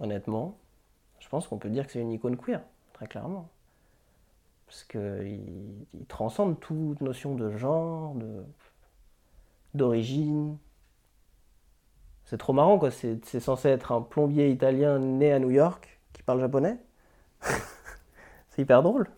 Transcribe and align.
honnêtement, 0.00 0.58
je 1.20 1.28
pense 1.28 1.46
qu'on 1.46 1.58
peut 1.58 1.70
dire 1.70 1.86
que 1.86 1.92
c'est 1.92 2.00
une 2.00 2.12
icône 2.12 2.36
queer, 2.36 2.62
très 2.92 3.06
clairement. 3.06 3.48
Parce 4.66 4.84
qu'il 4.84 5.86
il 5.94 6.06
transcende 6.06 6.60
toute 6.60 7.00
notion 7.00 7.34
de 7.34 7.56
genre, 7.56 8.14
de, 8.14 8.44
d'origine. 9.74 10.58
C'est 12.24 12.38
trop 12.38 12.52
marrant, 12.52 12.78
quoi. 12.78 12.90
C'est, 12.90 13.40
censé 13.40 13.68
être 13.68 13.92
un 13.92 14.02
plombier 14.02 14.50
italien 14.50 14.98
né 14.98 15.32
à 15.32 15.38
New 15.38 15.50
York 15.50 16.00
qui 16.12 16.22
parle 16.22 16.40
japonais. 16.40 16.78
c'est 18.50 18.62
hyper 18.62 18.82
drôle. 18.82 19.08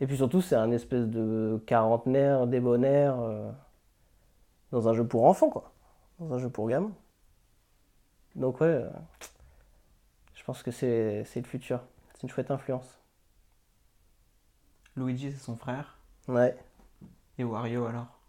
Et 0.00 0.06
puis 0.06 0.16
surtout, 0.16 0.42
c'est 0.42 0.56
un 0.56 0.70
espèce 0.72 1.06
de 1.06 1.62
quarantenaire, 1.66 2.46
débonnaire, 2.46 3.18
euh, 3.20 3.50
dans 4.72 4.88
un 4.88 4.92
jeu 4.92 5.06
pour 5.06 5.24
enfants, 5.24 5.48
quoi. 5.48 5.72
Dans 6.18 6.34
un 6.34 6.38
jeu 6.38 6.50
pour 6.50 6.68
gamins. 6.68 6.92
Donc 8.34 8.60
ouais, 8.60 8.66
euh, 8.66 8.90
je 10.42 10.46
pense 10.46 10.62
que 10.62 10.70
c'est, 10.70 11.24
c'est 11.24 11.40
le 11.40 11.46
futur. 11.46 11.80
C'est 12.14 12.24
une 12.24 12.28
chouette 12.28 12.50
influence. 12.50 13.00
Luigi, 14.96 15.30
c'est 15.32 15.36
son 15.38 15.54
frère. 15.54 15.98
Ouais. 16.28 16.56
Et 17.36 17.44
Wario, 17.44 17.84
alors? 17.86 18.22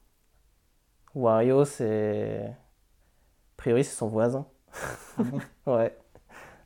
Wario, 1.15 1.65
c'est. 1.65 2.45
A 2.49 2.55
priori, 3.57 3.83
c'est 3.83 3.95
son 3.95 4.07
voisin. 4.09 4.47
Ah 5.17 5.23
bon? 5.23 5.43
Ouais. 5.65 5.95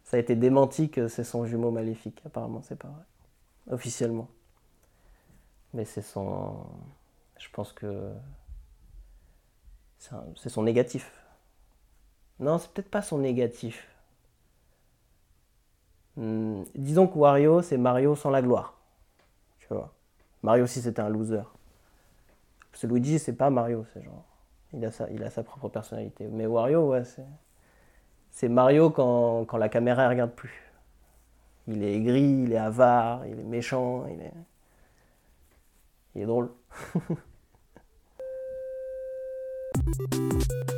Ça 0.03 0.17
a 0.17 0.19
été 0.21 0.35
démenti 0.35 0.89
que 0.91 1.07
c'est 1.07 1.23
son 1.25 1.45
jumeau 1.45 1.71
maléfique. 1.71 2.21
Apparemment, 2.25 2.61
c'est 2.63 2.77
pas 2.77 2.89
vrai. 2.89 3.03
Officiellement. 3.71 4.29
Mais 5.73 5.85
c'est 5.85 6.01
son. 6.01 6.65
Je 7.39 7.47
pense 7.51 7.73
que. 7.73 8.11
C'est 9.99 10.13
un- 10.13 10.25
c'est 10.35 10.49
son 10.49 10.63
négatif. 10.63 11.11
Non, 12.39 12.57
c'est 12.57 12.71
peut-être 12.71 12.89
pas 12.89 13.03
son 13.03 13.19
négatif. 13.19 13.87
Hmm, 16.17 16.63
disons 16.73 17.07
que 17.07 17.17
Wario, 17.17 17.61
c'est 17.61 17.77
Mario 17.77 18.15
sans 18.15 18.31
la 18.31 18.41
gloire. 18.41 18.73
Tu 19.59 19.67
vois. 19.69 19.93
Mario, 20.41 20.65
si 20.65 20.81
c'était 20.81 21.01
un 21.01 21.09
loser. 21.09 21.43
Parce 22.71 22.81
que 22.81 22.87
Luigi, 22.87 23.19
c'est 23.19 23.33
pas 23.33 23.49
Mario, 23.51 23.85
c'est 23.93 24.03
genre. 24.03 24.25
Il 24.73 24.83
a, 24.83 24.91
sa, 24.91 25.09
il 25.11 25.23
a 25.23 25.29
sa 25.29 25.43
propre 25.43 25.69
personnalité. 25.69 26.27
Mais 26.27 26.45
Wario, 26.47 26.89
ouais, 26.89 27.03
c'est. 27.05 27.25
C'est 28.31 28.49
Mario 28.49 28.89
quand, 28.89 29.45
quand 29.45 29.57
la 29.57 29.69
caméra 29.69 30.05
ne 30.05 30.09
regarde 30.09 30.31
plus. 30.31 30.71
Il 31.67 31.83
est 31.83 31.95
aigri, 31.95 32.43
il 32.43 32.53
est 32.53 32.57
avare, 32.57 33.25
il 33.25 33.39
est 33.39 33.43
méchant, 33.43 34.05
il 34.07 34.21
est. 34.21 34.33
Il 36.15 36.21
est 36.23 36.25
drôle. 36.25 36.51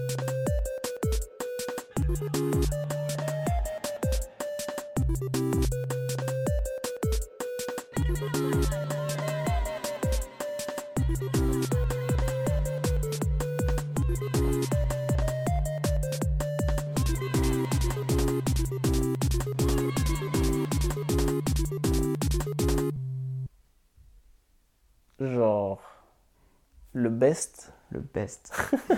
Le 27.91 27.99
best. 27.99 28.53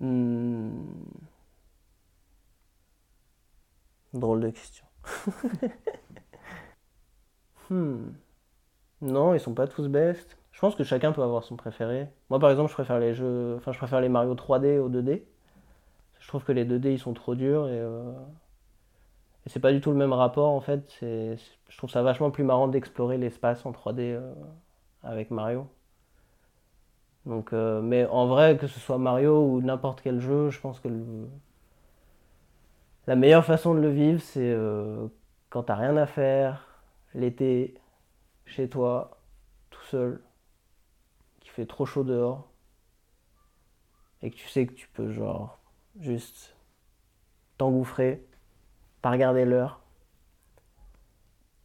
Hmm. 0.00 0.70
Drôle 4.12 4.40
de 4.40 4.50
question. 4.50 4.84
Hmm. 7.70 8.12
Non, 9.02 9.34
ils 9.34 9.40
sont 9.40 9.54
pas 9.54 9.66
tous 9.68 9.88
best. 9.88 10.38
Je 10.52 10.60
pense 10.60 10.74
que 10.76 10.84
chacun 10.84 11.12
peut 11.12 11.22
avoir 11.22 11.44
son 11.44 11.56
préféré. 11.56 12.08
Moi, 12.30 12.38
par 12.40 12.50
exemple, 12.50 12.70
je 12.70 12.74
préfère 12.74 12.98
les 13.00 13.14
jeux. 13.14 13.56
Enfin, 13.58 13.72
je 13.72 13.78
préfère 13.78 14.00
les 14.00 14.08
Mario 14.08 14.34
3D 14.34 14.78
aux 14.78 14.88
2D. 14.90 15.24
Je 16.20 16.28
trouve 16.28 16.44
que 16.44 16.52
les 16.52 16.64
2D 16.66 16.92
ils 16.94 16.98
sont 17.00 17.14
trop 17.14 17.34
durs 17.36 17.68
et. 17.68 17.80
euh, 17.80 18.12
et 19.46 19.48
c'est 19.48 19.60
pas 19.60 19.72
du 19.72 19.80
tout 19.80 19.90
le 19.90 19.96
même 19.96 20.12
rapport 20.12 20.50
en 20.50 20.60
fait. 20.60 20.96
Je 21.02 21.76
trouve 21.76 21.90
ça 21.90 22.02
vachement 22.02 22.30
plus 22.30 22.44
marrant 22.44 22.68
d'explorer 22.68 23.18
l'espace 23.18 23.64
en 23.66 23.72
3D 23.72 24.12
euh, 24.12 24.32
avec 25.02 25.30
Mario. 25.30 25.68
Donc, 27.28 27.52
euh, 27.52 27.82
mais 27.82 28.06
en 28.06 28.26
vrai, 28.26 28.56
que 28.56 28.66
ce 28.66 28.80
soit 28.80 28.96
Mario 28.96 29.38
ou 29.44 29.60
n'importe 29.60 30.00
quel 30.00 30.18
jeu, 30.18 30.48
je 30.48 30.58
pense 30.60 30.80
que 30.80 30.88
la 33.06 33.16
meilleure 33.16 33.44
façon 33.44 33.74
de 33.74 33.80
le 33.80 33.90
vivre, 33.90 34.20
c'est 34.22 34.50
euh, 34.50 35.06
quand 35.50 35.64
t'as 35.64 35.74
rien 35.74 35.94
à 35.98 36.06
faire, 36.06 36.66
l'été, 37.14 37.74
chez 38.46 38.70
toi, 38.70 39.18
tout 39.68 39.82
seul, 39.84 40.22
qu'il 41.40 41.50
fait 41.50 41.66
trop 41.66 41.84
chaud 41.84 42.02
dehors, 42.02 42.48
et 44.22 44.30
que 44.30 44.36
tu 44.36 44.48
sais 44.48 44.66
que 44.66 44.72
tu 44.72 44.88
peux 44.88 45.12
genre 45.12 45.58
juste 46.00 46.56
t'engouffrer, 47.58 48.24
pas 49.02 49.10
regarder 49.10 49.44
l'heure, 49.44 49.82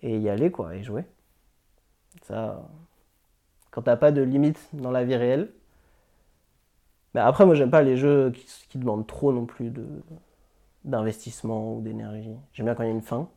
et 0.02 0.20
y 0.20 0.28
aller 0.28 0.52
quoi, 0.52 0.76
et 0.76 0.84
jouer. 0.84 1.06
Ça, 2.24 2.70
quand 3.74 3.82
t'as 3.82 3.98
pas 3.98 4.12
de 4.12 4.22
limite 4.22 4.70
dans 4.74 4.92
la 4.92 5.04
vie 5.04 5.16
réelle. 5.16 5.52
Mais 7.16 7.22
après, 7.22 7.46
moi, 7.46 7.56
j'aime 7.56 7.72
pas 7.72 7.82
les 7.82 7.98
jeux 7.98 8.32
qui, 8.70 8.78
demandent 8.78 9.08
trop 9.08 9.34
non 9.34 9.46
plus 9.46 9.72
de 9.72 9.86
d'investissement 10.84 11.76
ou 11.76 11.82
d'énergie. 11.82 12.36
J'aime 12.54 12.66
bien 12.66 12.76
quand 12.76 12.84
il 12.84 12.88
y 12.88 12.90
a 12.90 12.94
une 12.94 13.02
fin, 13.02 13.30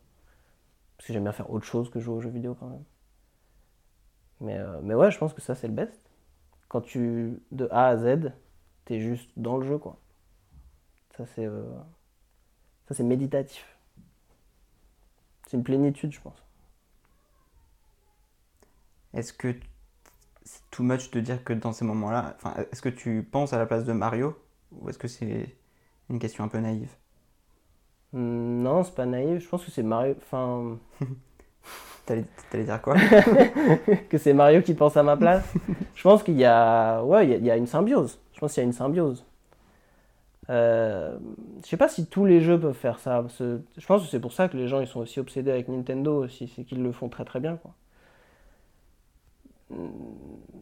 parce 0.96 1.06
que 1.06 1.12
j'aime 1.12 1.22
bien 1.22 1.32
faire 1.32 1.50
autre 1.50 1.64
chose 1.64 1.88
que 1.90 2.00
jouer 2.00 2.16
aux 2.16 2.20
jeux 2.20 2.30
vidéo 2.30 2.54
quand 2.58 2.66
même. 2.66 2.84
Mais, 4.40 4.58
euh, 4.58 4.80
mais 4.82 4.94
ouais, 4.94 5.10
je 5.10 5.18
pense 5.18 5.32
que 5.32 5.40
ça, 5.40 5.54
c'est 5.54 5.68
le 5.68 5.72
best. 5.72 5.98
Quand 6.68 6.80
tu, 6.82 7.40
de 7.52 7.68
A 7.70 7.86
à 7.86 7.96
Z, 7.96 8.32
t'es 8.84 9.00
juste 9.00 9.30
dans 9.36 9.56
le 9.56 9.66
jeu, 9.66 9.78
quoi. 9.78 9.98
Ça, 11.16 11.24
c'est 11.24 11.46
euh, 11.46 11.64
ça, 12.88 12.94
c'est 12.94 13.04
méditatif. 13.04 13.78
C'est 15.46 15.56
une 15.56 15.64
plénitude, 15.64 16.12
je 16.12 16.20
pense. 16.20 16.42
Est-ce 19.14 19.32
que 19.32 19.54
c'est 20.46 20.62
too 20.70 20.82
much 20.84 21.10
de 21.12 21.20
dire 21.20 21.44
que 21.44 21.52
dans 21.54 21.72
ces 21.74 21.84
moments-là, 21.84 22.36
enfin, 22.38 22.54
est-ce 22.72 22.82
que 22.82 22.88
tu 22.90 23.22
penses 23.30 23.52
à 23.52 23.58
la 23.58 23.66
place 23.66 23.84
de 23.84 23.92
Mario 23.92 24.36
ou 24.72 24.88
est-ce 24.90 24.98
que 24.98 25.08
c'est 25.08 25.56
une 26.10 26.18
question 26.20 26.44
un 26.44 26.48
peu 26.48 26.58
naïve? 26.60 26.90
Hmm, 28.12 28.62
Non, 28.62 28.82
c'est 28.84 28.94
pas 28.94 29.06
naïf. 29.06 29.42
Je 29.44 29.48
pense 29.48 29.64
que 29.64 29.70
c'est 29.70 29.82
Mario. 29.82 30.14
Enfin. 30.18 30.78
T'allais 32.06 32.24
t'allais 32.50 32.64
dire 32.64 32.80
quoi? 32.80 32.94
Que 34.10 34.18
c'est 34.18 34.32
Mario 34.32 34.62
qui 34.62 34.74
pense 34.74 34.96
à 34.96 35.02
ma 35.02 35.16
place. 35.16 35.58
je 35.94 36.02
pense 36.02 36.22
qu'il 36.22 36.36
y 36.36 36.44
a, 36.44 37.02
ouais, 37.04 37.26
il 37.26 37.30
y 37.30 37.34
a, 37.34 37.36
il 37.38 37.44
y 37.44 37.50
a 37.50 37.56
une 37.56 37.66
symbiose. 37.66 38.20
Je 38.32 38.40
pense 38.40 38.52
qu'il 38.54 38.62
y 38.62 38.64
a 38.64 38.66
une 38.66 38.72
symbiose. 38.72 39.24
Euh, 40.48 41.18
je 41.64 41.68
sais 41.68 41.76
pas 41.76 41.88
si 41.88 42.06
tous 42.06 42.24
les 42.24 42.40
jeux 42.40 42.58
peuvent 42.60 42.72
faire 42.74 42.98
ça. 43.00 43.22
parce 43.22 43.38
que 43.38 43.62
je 43.76 43.86
pense 43.86 44.02
que 44.02 44.08
c'est 44.08 44.20
pour 44.20 44.32
ça 44.32 44.48
que 44.48 44.56
les 44.56 44.68
gens 44.68 44.80
ils 44.80 44.86
sont 44.86 45.00
aussi 45.00 45.18
obsédés 45.20 45.50
avec 45.50 45.68
Nintendo 45.68 46.22
aussi, 46.24 46.46
c'est 46.54 46.64
qu'ils 46.64 46.82
le 46.82 46.92
font 46.92 47.08
très 47.08 47.24
très 47.24 47.40
bien 47.40 47.56
quoi. 47.56 47.72
Hmm, 49.70 50.56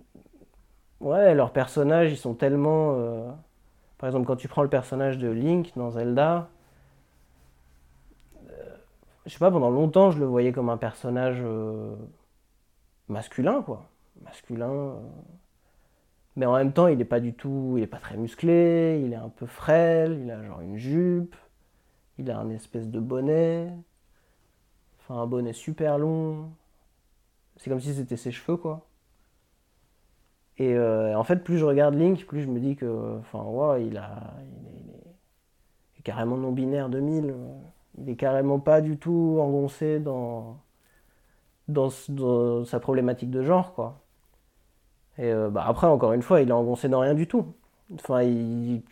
Ouais, 1.00 1.34
leurs 1.36 1.52
personnages 1.52 2.10
ils 2.12 2.16
sont 2.16 2.34
tellement. 2.34 2.94
euh, 2.96 3.30
Par 3.98 4.08
exemple, 4.08 4.26
quand 4.26 4.36
tu 4.36 4.48
prends 4.48 4.62
le 4.64 4.70
personnage 4.70 5.18
de 5.18 5.28
Link 5.30 5.72
dans 5.76 5.90
Zelda, 5.92 6.48
je 9.26 9.32
sais 9.32 9.38
pas, 9.38 9.50
pendant 9.50 9.70
longtemps, 9.70 10.10
je 10.10 10.18
le 10.18 10.26
voyais 10.26 10.52
comme 10.52 10.68
un 10.68 10.76
personnage 10.76 11.38
euh, 11.42 11.94
masculin, 13.08 13.62
quoi. 13.62 13.88
Masculin. 14.22 14.70
euh. 14.70 15.00
Mais 16.36 16.46
en 16.46 16.54
même 16.54 16.72
temps, 16.72 16.86
il 16.88 17.00
est 17.00 17.04
pas 17.04 17.20
du 17.20 17.34
tout. 17.34 17.74
Il 17.76 17.82
est 17.82 17.86
pas 17.88 17.98
très 17.98 18.16
musclé, 18.16 19.02
il 19.04 19.12
est 19.12 19.16
un 19.16 19.28
peu 19.28 19.46
frêle, 19.46 20.20
il 20.24 20.30
a 20.30 20.42
genre 20.44 20.60
une 20.60 20.76
jupe, 20.76 21.36
il 22.18 22.30
a 22.30 22.38
un 22.38 22.50
espèce 22.50 22.88
de 22.90 23.00
bonnet. 23.00 23.72
Enfin, 25.00 25.20
un 25.20 25.26
bonnet 25.28 25.52
super 25.52 25.98
long. 25.98 26.50
C'est 27.56 27.68
comme 27.68 27.80
si 27.80 27.92
c'était 27.94 28.16
ses 28.16 28.30
cheveux, 28.30 28.56
quoi. 28.56 28.86
Et 30.58 30.74
euh, 30.74 31.18
en 31.18 31.24
fait, 31.24 31.42
plus 31.44 31.58
je 31.58 31.64
regarde 31.64 31.94
Link, 31.94 32.26
plus 32.26 32.42
je 32.42 32.48
me 32.48 32.60
dis 32.60 32.76
que. 32.76 33.18
Enfin, 33.20 33.42
ouais, 33.42 33.86
il 33.86 33.96
est, 33.96 34.02
carrément 36.04 36.36
non-binaire 36.36 36.88
2000. 36.88 37.30
euh. 37.30 37.34
Il 37.98 38.08
est 38.08 38.16
carrément 38.16 38.58
pas 38.58 38.80
du 38.80 38.96
tout 38.98 39.38
engoncé 39.40 40.00
dans, 40.00 40.58
dans, 41.68 41.90
sa 42.64 42.80
problématique 42.80 43.30
de 43.30 43.42
genre, 43.42 43.74
quoi. 43.74 44.00
Et 45.18 45.32
euh, 45.32 45.48
bah, 45.50 45.64
après, 45.66 45.86
encore 45.86 46.12
une 46.12 46.22
fois, 46.22 46.40
il 46.40 46.48
est 46.48 46.52
engoncé 46.52 46.88
dans 46.88 47.00
rien 47.00 47.14
du 47.14 47.28
tout. 47.28 47.54
Enfin, 47.94 48.22
il, 48.22 48.82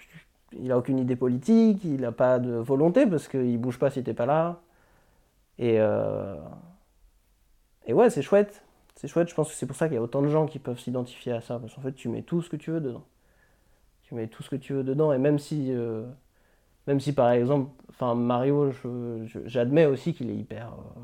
il 0.52 0.72
a 0.72 0.78
aucune 0.78 0.98
idée 0.98 1.16
politique, 1.16 1.84
il 1.84 2.04
a 2.04 2.12
pas 2.12 2.38
de 2.38 2.52
volonté 2.52 3.06
parce 3.06 3.28
qu'il 3.28 3.58
bouge 3.58 3.78
pas 3.78 3.90
si 3.90 4.02
t'es 4.04 4.14
pas 4.14 4.26
là. 4.26 4.60
Et, 5.58 5.76
euh, 5.80 6.36
et 7.86 7.92
ouais, 7.92 8.10
c'est 8.10 8.22
chouette. 8.22 8.62
C'est 9.02 9.08
chouette, 9.08 9.28
je 9.28 9.34
pense 9.34 9.50
que 9.50 9.54
c'est 9.56 9.66
pour 9.66 9.76
ça 9.76 9.88
qu'il 9.88 9.96
y 9.96 9.98
a 9.98 10.02
autant 10.02 10.22
de 10.22 10.28
gens 10.28 10.46
qui 10.46 10.58
peuvent 10.60 10.78
s'identifier 10.80 11.32
à 11.32 11.42
ça. 11.42 11.58
Parce 11.58 11.74
qu'en 11.74 11.82
fait, 11.82 11.92
tu 11.94 12.08
mets 12.08 12.22
tout 12.22 12.40
ce 12.42 12.48
que 12.50 12.56
tu 12.56 12.70
veux 12.70 12.80
dedans. 12.80 13.04
Tu 14.04 14.14
mets 14.14 14.28
tout 14.28 14.42
ce 14.42 14.50
que 14.50 14.56
tu 14.56 14.74
veux 14.74 14.84
dedans, 14.84 15.12
et 15.12 15.18
même 15.18 15.38
si 15.38 15.72
euh, 15.72 16.06
Même 16.86 17.00
si 17.00 17.14
par 17.14 17.30
exemple, 17.32 17.70
enfin 17.90 18.14
Mario, 18.14 18.72
j'admets 19.46 19.86
aussi 19.86 20.14
qu'il 20.14 20.30
est 20.30 20.36
hyper. 20.36 20.68
euh, 20.74 21.00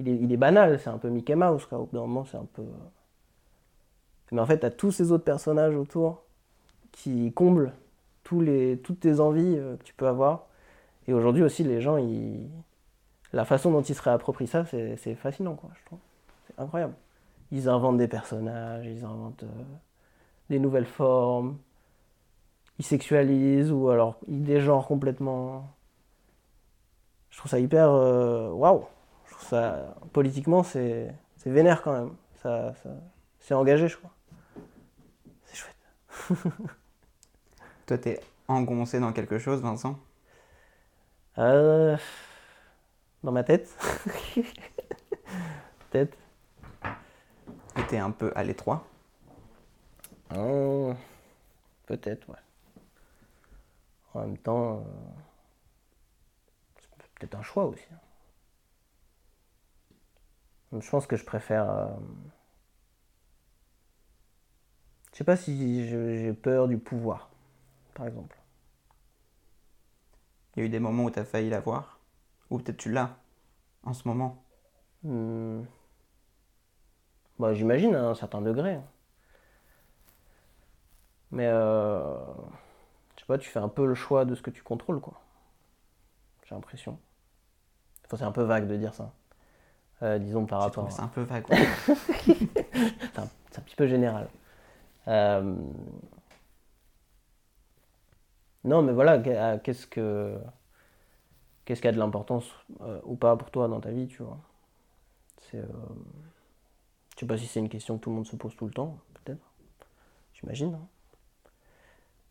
il, 0.00 0.08
est, 0.08 0.16
il 0.16 0.32
est 0.32 0.36
banal, 0.36 0.78
c'est 0.80 0.90
un 0.90 0.98
peu 0.98 1.08
Mickey 1.10 1.34
Mouse, 1.36 1.66
quoi. 1.66 1.78
Au 1.78 1.86
bout 1.86 1.96
d'un 1.96 2.02
moment, 2.02 2.24
c'est 2.24 2.38
un 2.38 2.46
peu. 2.54 2.62
euh, 2.62 2.88
Mais 4.32 4.40
en 4.40 4.46
fait, 4.46 4.58
t'as 4.58 4.70
tous 4.70 4.92
ces 4.92 5.12
autres 5.12 5.24
personnages 5.24 5.76
autour 5.76 6.22
qui 6.92 7.32
comblent 7.34 7.72
tous 8.24 8.40
les, 8.40 8.78
toutes 8.80 9.00
tes 9.00 9.20
envies 9.20 9.56
que 9.56 9.84
tu 9.84 9.94
peux 9.94 10.08
avoir. 10.08 10.46
Et 11.08 11.14
aujourd'hui 11.14 11.42
aussi, 11.44 11.64
les 11.64 11.80
gens, 11.82 11.98
ils... 11.98 12.48
la 13.32 13.44
façon 13.44 13.72
dont 13.72 13.82
ils 13.82 13.94
se 13.96 14.02
réapproprient 14.02 14.46
ça, 14.48 14.64
c'est 14.66 14.96
c'est 14.98 15.14
fascinant, 15.16 15.56
quoi, 15.56 15.70
je 15.80 15.84
trouve. 15.86 16.00
C'est 16.56 16.62
incroyable. 16.62 16.94
Ils 17.52 17.68
inventent 17.68 17.98
des 17.98 18.08
personnages, 18.08 18.86
ils 18.86 19.04
inventent 19.04 19.44
euh, 19.44 19.64
des 20.50 20.58
nouvelles 20.58 20.86
formes, 20.86 21.58
ils 22.80 22.84
sexualisent 22.84 23.70
ou 23.70 23.90
alors 23.90 24.18
ils 24.26 24.42
dégenrent 24.42 24.88
complètement. 24.88 25.72
Je 27.30 27.38
trouve 27.38 27.50
ça 27.50 27.58
hyper. 27.60 27.88
euh, 27.90 28.50
Waouh! 28.52 28.84
Je 29.26 29.32
trouve 29.34 29.46
ça. 29.48 29.94
Politiquement, 30.12 30.62
c'est 30.62 31.14
c'est 31.36 31.50
vénère 31.50 31.82
quand 31.82 31.92
même. 31.92 32.10
Ça, 32.42 32.74
ça... 32.82 32.90
C'est 33.38 33.54
engagé, 33.54 33.88
je 33.88 33.96
crois. 33.96 34.10
C'est 35.44 35.56
chouette. 35.56 35.76
Toi, 37.86 37.98
t'es 37.98 38.20
engoncé 38.48 39.00
dans 39.00 39.12
quelque 39.12 39.38
chose, 39.38 39.60
Vincent? 39.60 39.98
Euh, 41.38 41.96
Dans 43.22 43.32
ma 43.32 43.44
tête. 43.44 43.68
Peut-être. 45.90 46.16
T'es 47.88 47.98
un 47.98 48.10
peu 48.12 48.32
à 48.36 48.44
l'étroit 48.44 48.86
Oh, 50.36 50.94
Peut-être, 51.86 52.28
ouais. 52.30 52.38
En 54.14 54.20
même 54.20 54.38
temps, 54.38 54.76
euh, 54.78 54.82
c'est 57.00 57.10
peut-être 57.14 57.34
un 57.36 57.42
choix 57.42 57.64
aussi. 57.64 57.84
Je 60.72 60.88
pense 60.90 61.06
que 61.06 61.16
je 61.16 61.24
préfère. 61.24 61.68
euh, 61.70 61.86
Je 65.12 65.18
sais 65.18 65.24
pas 65.24 65.36
si 65.36 65.88
j'ai 65.88 66.32
peur 66.32 66.68
du 66.68 66.78
pouvoir, 66.78 67.30
par 67.94 68.06
exemple. 68.06 68.36
Il 70.56 70.60
y 70.60 70.62
a 70.62 70.66
eu 70.66 70.68
des 70.68 70.78
moments 70.80 71.04
où 71.04 71.10
t'as 71.10 71.24
failli 71.24 71.50
l'avoir 71.50 71.98
Ou 72.50 72.58
peut-être 72.58 72.76
tu 72.78 72.90
l'as 72.92 73.16
en 73.84 73.92
ce 73.94 74.06
moment 74.08 74.44
Hmm. 75.04 75.62
Bah, 77.40 77.54
j'imagine 77.54 77.96
à 77.96 78.04
un 78.04 78.14
certain 78.14 78.40
degré. 78.40 78.78
Mais 81.30 81.46
euh, 81.46 82.16
je 83.16 83.20
sais 83.20 83.26
pas, 83.26 83.38
tu 83.38 83.48
fais 83.48 83.58
un 83.60 83.68
peu 83.68 83.86
le 83.86 83.94
choix 83.94 84.24
de 84.24 84.34
ce 84.34 84.42
que 84.42 84.50
tu 84.50 84.62
contrôles, 84.62 85.00
quoi. 85.00 85.20
J'ai 86.48 86.54
l'impression. 86.54 86.98
Enfin, 88.06 88.16
c'est 88.16 88.24
un 88.24 88.32
peu 88.32 88.42
vague 88.42 88.66
de 88.66 88.76
dire 88.76 88.94
ça. 88.94 89.12
Euh, 90.02 90.18
disons 90.18 90.46
par 90.46 90.60
rapport. 90.60 90.88
trouvé 90.88 90.90
ça 90.90 91.04
un 91.04 91.08
peu 91.08 91.22
vague. 91.22 91.44
C'est 91.54 93.18
un, 93.18 93.28
c'est 93.50 93.58
un 93.58 93.62
petit 93.62 93.76
peu 93.76 93.86
général. 93.86 94.28
Euh, 95.08 95.54
Non, 98.64 98.82
mais 98.82 98.92
voilà, 98.92 99.18
qu'est- 99.18 99.60
qu'est-ce 99.62 99.86
que 99.86 100.38
qu'est-ce 101.64 101.80
qui 101.82 101.88
a 101.88 101.92
de 101.92 101.98
l'importance 101.98 102.46
euh, 102.82 103.00
ou 103.04 103.16
pas 103.16 103.36
pour 103.36 103.50
toi 103.50 103.68
dans 103.68 103.80
ta 103.80 103.90
vie, 103.90 104.06
tu 104.08 104.22
vois? 104.22 104.38
C'est, 105.50 105.62
je 107.20 107.26
sais 107.26 107.28
pas 107.28 107.36
si 107.36 107.46
c'est 107.46 107.60
une 107.60 107.68
question 107.68 107.98
que 107.98 108.04
tout 108.04 108.08
le 108.08 108.16
monde 108.16 108.26
se 108.26 108.34
pose 108.34 108.56
tout 108.56 108.64
le 108.64 108.72
temps, 108.72 108.96
peut-être. 109.12 109.52
J'imagine. 110.32 110.72
hein. 110.74 110.88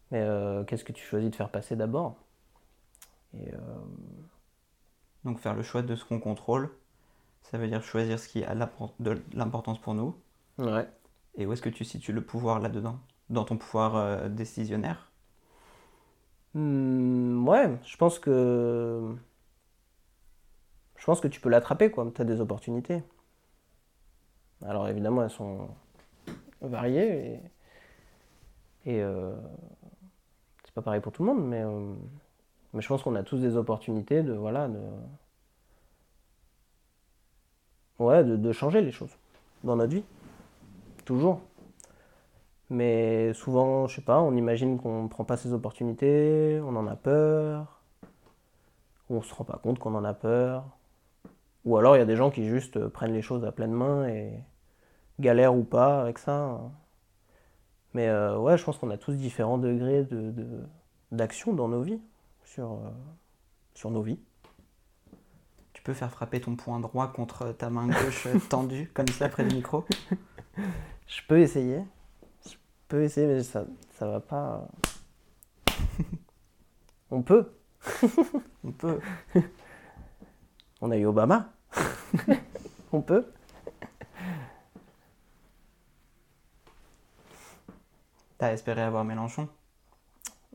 Mais 0.10 0.22
euh, 0.22 0.64
qu'est-ce 0.64 0.84
que 0.84 0.92
tu 0.92 1.06
choisis 1.06 1.30
de 1.30 1.36
faire 1.36 1.52
passer 1.52 1.76
d'abord? 1.76 2.16
Et 3.36 3.54
euh, 3.54 3.60
Donc 5.26 5.40
faire 5.40 5.54
le 5.54 5.62
choix 5.62 5.84
de 5.84 5.96
ce 5.96 6.04
qu'on 6.06 6.20
contrôle, 6.20 6.72
ça 7.44 7.60
veut 7.60 7.68
dire 7.68 7.84
choisir 7.84 8.20
ce 8.20 8.28
qui 8.28 8.44
a 8.44 8.56
de 8.56 9.22
l'importance 9.34 9.80
pour 9.80 9.94
nous. 9.94 10.16
ouais. 10.58 10.88
Et 11.36 11.46
où 11.48 11.54
est-ce 11.54 11.62
que 11.64 11.70
tu 11.70 11.86
situes 11.86 12.14
le 12.14 12.24
pouvoir 12.24 12.60
là-dedans? 12.60 13.00
Dans 13.30 13.44
ton 13.46 13.58
pouvoir 13.58 13.96
euh, 13.96 14.30
décisionnaire? 14.30 15.12
Hmm, 16.54 17.48
ouais, 17.48 17.78
je 17.86 17.98
pense 17.98 18.20
que. 18.20 19.16
Je 20.98 21.06
pense 21.06 21.20
que 21.20 21.28
tu 21.28 21.42
peux 21.42 21.50
l'attraper, 21.50 21.90
quoi. 21.90 22.12
Tu 22.14 22.22
as 22.22 22.26
des 22.26 22.42
opportunités. 22.42 23.02
Alors 24.66 24.88
évidemment, 24.88 25.24
elles 25.24 25.30
sont 25.30 25.70
variées 26.62 27.42
et. 28.86 29.02
Euh, 29.02 29.36
C'est 30.64 30.74
pas 30.74 30.82
pareil 30.82 31.02
pour 31.02 31.12
tout 31.12 31.24
le 31.24 31.34
monde, 31.34 31.46
mais. 31.48 31.62
euh, 31.64 31.94
Mais 32.74 32.82
je 32.82 32.88
pense 32.88 33.04
qu'on 33.04 33.16
a 33.16 33.24
tous 33.24 33.40
des 33.40 33.58
opportunités 33.58 34.24
de. 34.24 34.34
Voilà, 34.34 34.68
de. 34.68 34.80
Ouais, 38.00 38.24
changer 38.54 38.82
les 38.82 38.92
choses 38.92 39.16
dans 39.64 39.76
notre 39.76 39.94
vie. 39.94 40.04
Toujours. 41.06 41.42
Mais 42.70 43.34
souvent, 43.34 43.88
je 43.88 43.96
sais 43.96 44.02
pas, 44.02 44.20
on 44.22 44.36
imagine 44.36 44.80
qu'on 44.80 45.08
prend 45.08 45.24
pas 45.26 45.38
ces 45.38 45.54
opportunités, 45.54 46.60
on 46.64 46.76
en 46.76 46.88
a 46.88 46.96
peur, 46.96 47.82
on 49.10 49.22
se 49.22 49.34
rend 49.34 49.44
pas 49.44 49.58
compte 49.62 49.80
qu'on 49.80 49.96
en 49.96 50.04
a 50.06 50.14
peur. 50.14 50.64
Ou 51.66 51.78
alors 51.78 51.96
il 51.96 52.00
y 52.00 52.02
a 52.02 52.06
des 52.06 52.16
gens 52.16 52.32
qui 52.32 52.48
juste 52.48 52.78
euh, 52.78 52.90
prennent 52.90 53.14
les 53.14 53.22
choses 53.22 53.44
à 53.46 53.52
pleine 53.52 53.72
main 53.74 54.08
et 54.08 54.32
galèrent 55.20 55.56
ou 55.56 55.64
pas 55.64 56.02
avec 56.02 56.18
ça. 56.18 56.62
Mais 57.94 58.08
euh, 58.08 58.38
ouais, 58.38 58.58
je 58.58 58.64
pense 58.64 58.78
qu'on 58.78 58.90
a 58.92 58.98
tous 58.98 59.14
différents 59.14 59.58
degrés 59.58 60.04
de, 60.06 60.32
de- 60.32 60.64
d'action 61.12 61.54
dans 61.54 61.68
nos 61.68 61.82
vies, 61.82 62.00
sur, 62.46 62.72
euh, 62.74 62.90
sur 63.74 63.92
nos 63.92 64.02
vies. 64.02 64.20
Tu 65.74 65.82
peux 65.82 65.94
faire 65.94 66.12
frapper 66.12 66.40
ton 66.40 66.56
poing 66.56 66.80
droit 66.80 67.08
contre 67.12 67.52
ta 67.52 67.70
main 67.70 67.88
gauche 67.88 68.28
tendue, 68.50 68.92
comme 68.94 69.08
ça, 69.08 69.28
près 69.30 69.44
du 69.46 69.56
micro 69.56 69.86
Je 71.08 71.22
peux 71.28 71.40
essayer, 71.40 71.84
je 72.48 72.56
peux 72.88 73.04
essayer, 73.04 73.28
mais 73.28 73.44
ça, 73.44 73.66
ça 73.92 74.08
va 74.08 74.20
pas. 74.20 74.68
on 77.12 77.22
peut. 77.22 77.52
On 78.64 78.72
peut. 78.72 79.00
On 80.81 80.92
a 80.92 80.98
eu 80.98 81.06
Obama. 81.06 81.50
on 82.92 83.02
peut. 83.02 83.26
T'as 88.40 88.54
espéré 88.54 88.81
avoir 88.81 89.04
Mélenchon? 89.06 89.48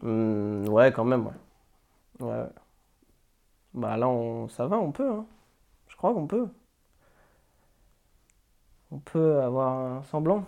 Hmm, 0.02 0.68
ouais, 0.68 0.92
quand 0.92 1.04
même, 1.04 1.26
ouais. 1.26 1.32
Ouais. 2.20 2.46
Bah 3.74 3.96
là, 3.98 4.08
on... 4.08 4.48
ça 4.48 4.66
va, 4.66 4.78
on 4.78 4.90
peut. 4.92 5.10
hein. 5.10 5.26
Je 5.88 5.96
crois 5.96 6.14
qu'on 6.14 6.26
peut. 6.26 6.48
On 8.90 8.98
peut 8.98 9.42
avoir 9.42 9.72
un 9.98 10.02
semblant 10.04 10.46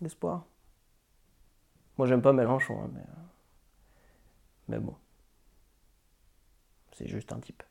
d'espoir. 0.00 0.44
Moi, 1.96 2.06
j'aime 2.06 2.20
pas 2.20 2.32
Mélenchon, 2.34 2.82
hein, 2.82 2.90
mais... 2.92 3.00
euh, 3.00 3.22
Mais 4.68 4.78
bon. 4.78 4.94
C'est 6.92 7.08
juste 7.08 7.32
un 7.32 7.40
type. 7.40 7.62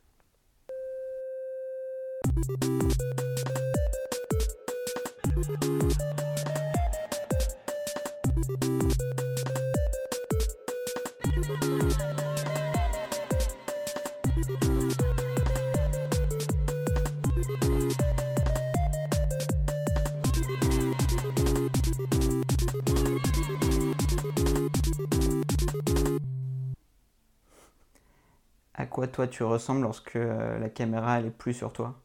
À 28.73 28.85
quoi 28.85 29.07
toi 29.07 29.27
tu 29.27 29.43
ressembles 29.43 29.81
lorsque 29.81 30.15
euh, 30.15 30.57
la 30.59 30.69
caméra 30.69 31.19
elle 31.19 31.27
est 31.27 31.29
plus 31.29 31.53
sur 31.53 31.71
toi? 31.71 31.95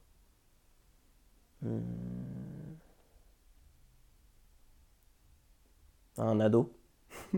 Un 6.19 6.41
ado. 6.41 6.73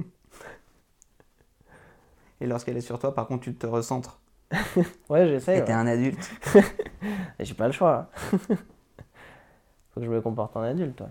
Et 2.41 2.47
lorsqu'elle 2.47 2.77
est 2.77 2.81
sur 2.83 2.99
toi, 2.99 3.15
par 3.15 3.27
contre, 3.27 3.45
tu 3.45 3.55
te 3.55 3.67
recentres. 3.67 4.21
Ouais, 5.11 5.27
j'essaie. 5.27 5.59
Et 5.59 5.65
t'es 5.65 5.73
ouais. 5.73 5.79
un 5.79 5.87
adulte. 5.87 6.31
J'ai 7.41 7.55
pas 7.55 7.67
le 7.67 7.73
choix. 7.73 8.11
hein. 8.33 8.37
Faut 9.91 10.01
que 10.01 10.07
je 10.07 10.11
me 10.11 10.21
comporte 10.21 10.57
en 10.57 10.63
adulte, 10.63 11.01
ouais. 11.01 11.09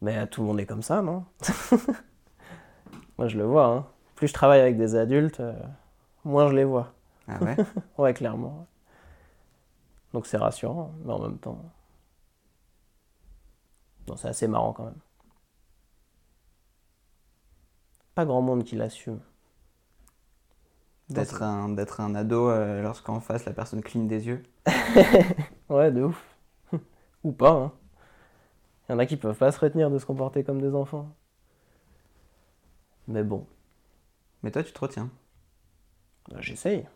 Mais 0.00 0.16
euh, 0.18 0.26
tout 0.26 0.40
le 0.40 0.46
monde 0.46 0.60
est 0.60 0.66
comme 0.66 0.82
ça, 0.82 1.02
non? 1.02 1.24
Moi, 3.18 3.28
je 3.28 3.36
le 3.36 3.44
vois. 3.44 3.66
Hein. 3.66 3.86
Plus 4.16 4.28
je 4.28 4.32
travaille 4.34 4.60
avec 4.60 4.76
des 4.78 4.94
adultes, 4.94 5.40
euh, 5.40 5.52
moins 6.24 6.48
je 6.48 6.54
les 6.54 6.64
vois. 6.64 6.94
Ah 7.28 7.42
ouais? 7.42 7.56
Ouais, 7.98 8.14
clairement. 8.14 8.66
Donc 10.12 10.26
c'est 10.26 10.36
rassurant, 10.36 10.92
mais 11.04 11.12
en 11.12 11.18
même 11.20 11.38
temps. 11.38 11.60
Non, 14.06 14.16
c'est 14.16 14.28
assez 14.28 14.46
marrant 14.48 14.72
quand 14.74 14.84
même. 14.84 15.00
Pas 18.14 18.24
grand 18.24 18.40
monde 18.40 18.62
qui 18.62 18.76
l'assume. 18.76 19.18
D'être 21.10 21.42
un, 21.42 21.68
d'être 21.68 22.00
un 22.00 22.14
ado 22.14 22.48
euh, 22.48 22.80
lorsqu'en 22.80 23.20
face 23.20 23.44
la 23.44 23.52
personne 23.52 23.82
cligne 23.82 24.08
des 24.08 24.28
yeux. 24.28 24.42
Ouais, 25.68 25.90
de 25.90 26.02
ouf. 26.02 26.36
Ou 27.24 27.32
pas, 27.32 27.50
hein. 27.52 27.72
Il 28.90 28.92
y 28.92 28.94
en 28.94 28.98
a 28.98 29.06
qui 29.06 29.16
peuvent 29.16 29.38
pas 29.38 29.52
se 29.52 29.58
retenir 29.58 29.90
de 29.90 29.96
se 29.98 30.04
comporter 30.04 30.44
comme 30.44 30.60
des 30.60 30.74
enfants. 30.74 31.16
Mais 33.06 33.24
bon, 33.24 33.46
Mais 34.42 34.50
toi, 34.50 34.62
tu 34.62 34.72
te 34.74 34.78
retiens. 34.80 35.10
bah, 36.30 36.40
j'essaye. 36.40 36.86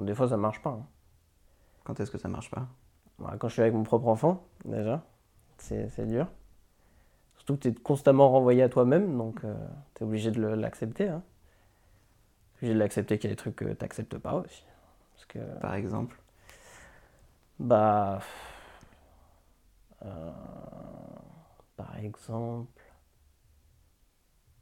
Des 0.00 0.14
fois, 0.14 0.28
ça 0.28 0.36
marche 0.36 0.62
pas. 0.62 0.70
hein. 0.70 0.86
Quand 1.84 2.00
est-ce 2.00 2.10
que 2.10 2.18
ça 2.18 2.28
marche 2.28 2.50
pas? 2.50 2.66
Voilà, 3.18 3.36
quand 3.38 3.48
je 3.48 3.54
suis 3.54 3.62
avec 3.62 3.74
mon 3.74 3.82
propre 3.84 4.08
enfant, 4.08 4.44
déjà, 4.64 5.04
c'est 5.58 6.06
dur. 6.06 6.26
Surtout 7.36 7.56
que 7.56 7.60
tu 7.62 7.68
es 7.68 7.74
constamment 7.74 8.30
renvoyé 8.30 8.62
à 8.62 8.68
toi-même, 8.68 9.16
donc 9.16 9.40
tu 9.94 10.02
es 10.02 10.06
obligé 10.06 10.30
de 10.30 10.40
l'accepter. 10.40 11.08
Hein. 11.08 11.22
Obligé 12.56 12.74
de 12.74 12.78
l'accepter 12.78 13.18
qu'il 13.18 13.30
y 13.30 13.32
a 13.32 13.34
des 13.34 13.36
trucs 13.36 13.56
que 13.56 13.64
tu 13.64 13.76
n'acceptes 13.80 14.18
pas 14.18 14.34
aussi. 14.34 14.64
Parce 15.14 15.26
que, 15.26 15.38
Par 15.60 15.74
exemple? 15.74 16.18
bah. 17.58 18.20
euh, 20.04 20.30
par 21.76 21.96
exemple. 21.98 22.82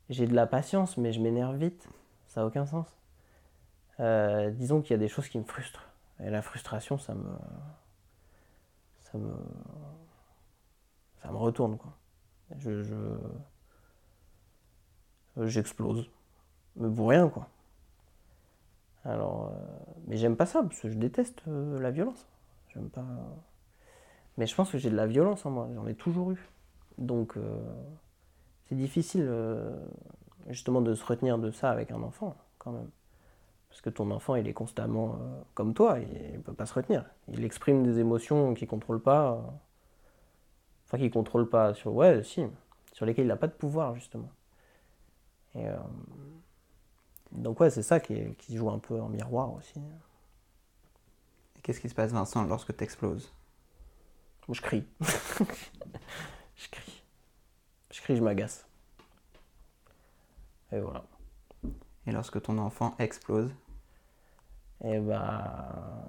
J'ai 0.08 0.26
de 0.26 0.34
la 0.34 0.46
patience, 0.46 0.96
mais 0.96 1.12
je 1.12 1.20
m'énerve 1.20 1.56
vite. 1.56 1.88
Ça 2.28 2.40
n'a 2.42 2.46
aucun 2.46 2.66
sens. 2.66 2.86
Euh, 4.00 4.50
disons 4.50 4.82
qu'il 4.82 4.90
y 4.92 4.94
a 4.94 4.98
des 4.98 5.08
choses 5.08 5.28
qui 5.28 5.38
me 5.38 5.44
frustrent. 5.44 5.91
Et 6.20 6.30
la 6.30 6.40
frustration, 6.42 6.98
ça 6.98 7.14
me. 7.14 7.28
Ça 9.02 9.18
me. 9.18 9.32
Ça 11.22 11.30
me 11.30 11.36
retourne, 11.38 11.78
quoi. 11.78 11.96
Je. 12.58 12.82
je- 12.82 12.94
J'explose. 15.44 16.08
Mais 16.76 16.90
pour 16.94 17.10
rien, 17.10 17.28
quoi. 17.28 17.48
Alors. 19.04 19.50
euh, 19.52 19.94
Mais 20.06 20.16
j'aime 20.16 20.36
pas 20.36 20.46
ça, 20.46 20.62
parce 20.62 20.80
que 20.80 20.88
je 20.90 20.94
déteste 20.98 21.42
euh, 21.48 21.80
la 21.80 21.90
violence. 21.90 22.26
J'aime 22.74 22.88
pas. 22.90 23.04
Mais 24.38 24.46
je 24.46 24.54
pense 24.54 24.70
que 24.70 24.78
j'ai 24.78 24.90
de 24.90 24.96
la 24.96 25.06
violence 25.06 25.44
en 25.46 25.50
moi, 25.50 25.68
j'en 25.74 25.86
ai 25.86 25.94
toujours 25.94 26.32
eu. 26.32 26.48
Donc, 26.98 27.36
euh, 27.36 27.42
c'est 28.68 28.74
difficile, 28.76 29.28
justement, 30.48 30.80
de 30.80 30.94
se 30.94 31.04
retenir 31.04 31.38
de 31.38 31.50
ça 31.50 31.70
avec 31.70 31.90
un 31.90 32.02
enfant, 32.02 32.36
quand 32.58 32.72
même. 32.72 32.90
Parce 33.72 33.82
que 33.82 33.90
ton 33.90 34.12
enfant, 34.12 34.36
il 34.36 34.48
est 34.48 34.54
constamment 34.54 35.16
euh, 35.20 35.42
comme 35.54 35.74
toi, 35.74 35.98
il 36.00 36.34
ne 36.38 36.42
peut 36.42 36.54
pas 36.54 36.66
se 36.66 36.74
retenir. 36.74 37.06
Il 37.28 37.44
exprime 37.44 37.84
des 37.84 38.00
émotions 38.00 38.54
qu'il 38.54 38.66
ne 38.66 38.70
contrôle 38.70 39.02
pas. 39.02 39.32
euh, 39.34 39.40
Enfin, 40.86 40.98
qu'il 40.98 41.06
ne 41.08 41.12
contrôle 41.12 41.48
pas 41.48 41.74
sur. 41.74 41.92
Ouais, 41.94 42.22
si, 42.22 42.46
sur 42.92 43.04
lesquelles 43.06 43.24
il 43.24 43.28
n'a 43.28 43.36
pas 43.36 43.48
de 43.48 43.52
pouvoir, 43.52 43.94
justement. 43.96 44.30
Et, 45.54 45.66
euh, 45.68 45.76
donc, 47.32 47.58
ouais, 47.60 47.70
c'est 47.70 47.82
ça 47.82 47.98
qui, 48.00 48.14
est- 48.14 48.34
qui 48.36 48.56
joue 48.56 48.70
un 48.70 48.78
peu 48.78 49.00
en 49.00 49.08
miroir 49.08 49.52
aussi. 49.54 49.80
Et 51.56 51.60
qu'est-ce 51.62 51.80
qui 51.80 51.88
se 51.88 51.94
passe, 51.94 52.12
Vincent, 52.12 52.44
lorsque 52.44 52.76
tu 52.76 52.84
exploses 52.84 53.32
Je 54.48 54.60
crie. 54.60 54.84
je 56.56 56.68
crie. 56.70 57.02
Je 57.92 58.00
crie, 58.02 58.16
je 58.16 58.22
m'agace. 58.22 58.66
Et 60.72 60.80
voilà. 60.80 61.04
Et 62.06 62.12
lorsque 62.12 62.40
ton 62.40 62.58
enfant 62.58 62.94
explose? 63.00 63.52
Et 64.84 64.98
bah. 65.00 66.02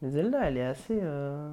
Mais 0.00 0.10
Zelda, 0.10 0.48
elle 0.48 0.56
est 0.56 0.64
assez. 0.64 0.98
euh, 1.02 1.52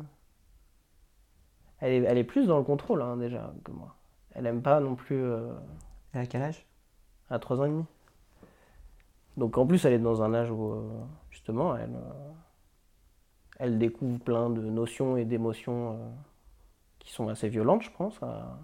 Elle, 1.80 1.92
est, 1.94 2.04
elle 2.08 2.18
est 2.18 2.24
plus 2.26 2.48
dans 2.48 2.58
le 2.58 2.64
contrôle, 2.64 3.02
hein, 3.02 3.18
déjà, 3.18 3.54
que 3.64 3.72
moi. 3.72 3.96
Elle 4.34 4.46
aime 4.46 4.62
pas 4.62 4.80
non 4.80 4.96
plus. 4.96 5.22
euh, 5.24 5.54
Elle 6.14 6.22
a 6.22 6.26
quel 6.26 6.42
âge? 6.42 6.66
à 7.30 7.40
3 7.40 7.60
ans 7.62 7.66
et 7.66 7.70
demi. 7.70 7.86
Donc 9.38 9.58
en 9.58 9.66
plus, 9.68 9.84
elle 9.86 9.94
est 9.94 10.00
dans 10.00 10.22
un 10.24 10.34
âge 10.34 10.52
où, 10.52 10.72
euh, 10.72 10.90
justement, 11.30 11.76
elle, 11.76 11.96
euh, 11.96 12.32
elle 13.60 13.78
découvre 13.78 14.18
plein 14.20 14.50
de 14.50 14.62
notions 14.62 15.18
et 15.18 15.26
d'émotions 15.26 16.00
qui 17.00 17.12
sont 17.14 17.30
assez 17.30 17.50
violentes, 17.50 17.84
je 17.84 17.92
pense. 17.92 18.22
à- 18.24 18.60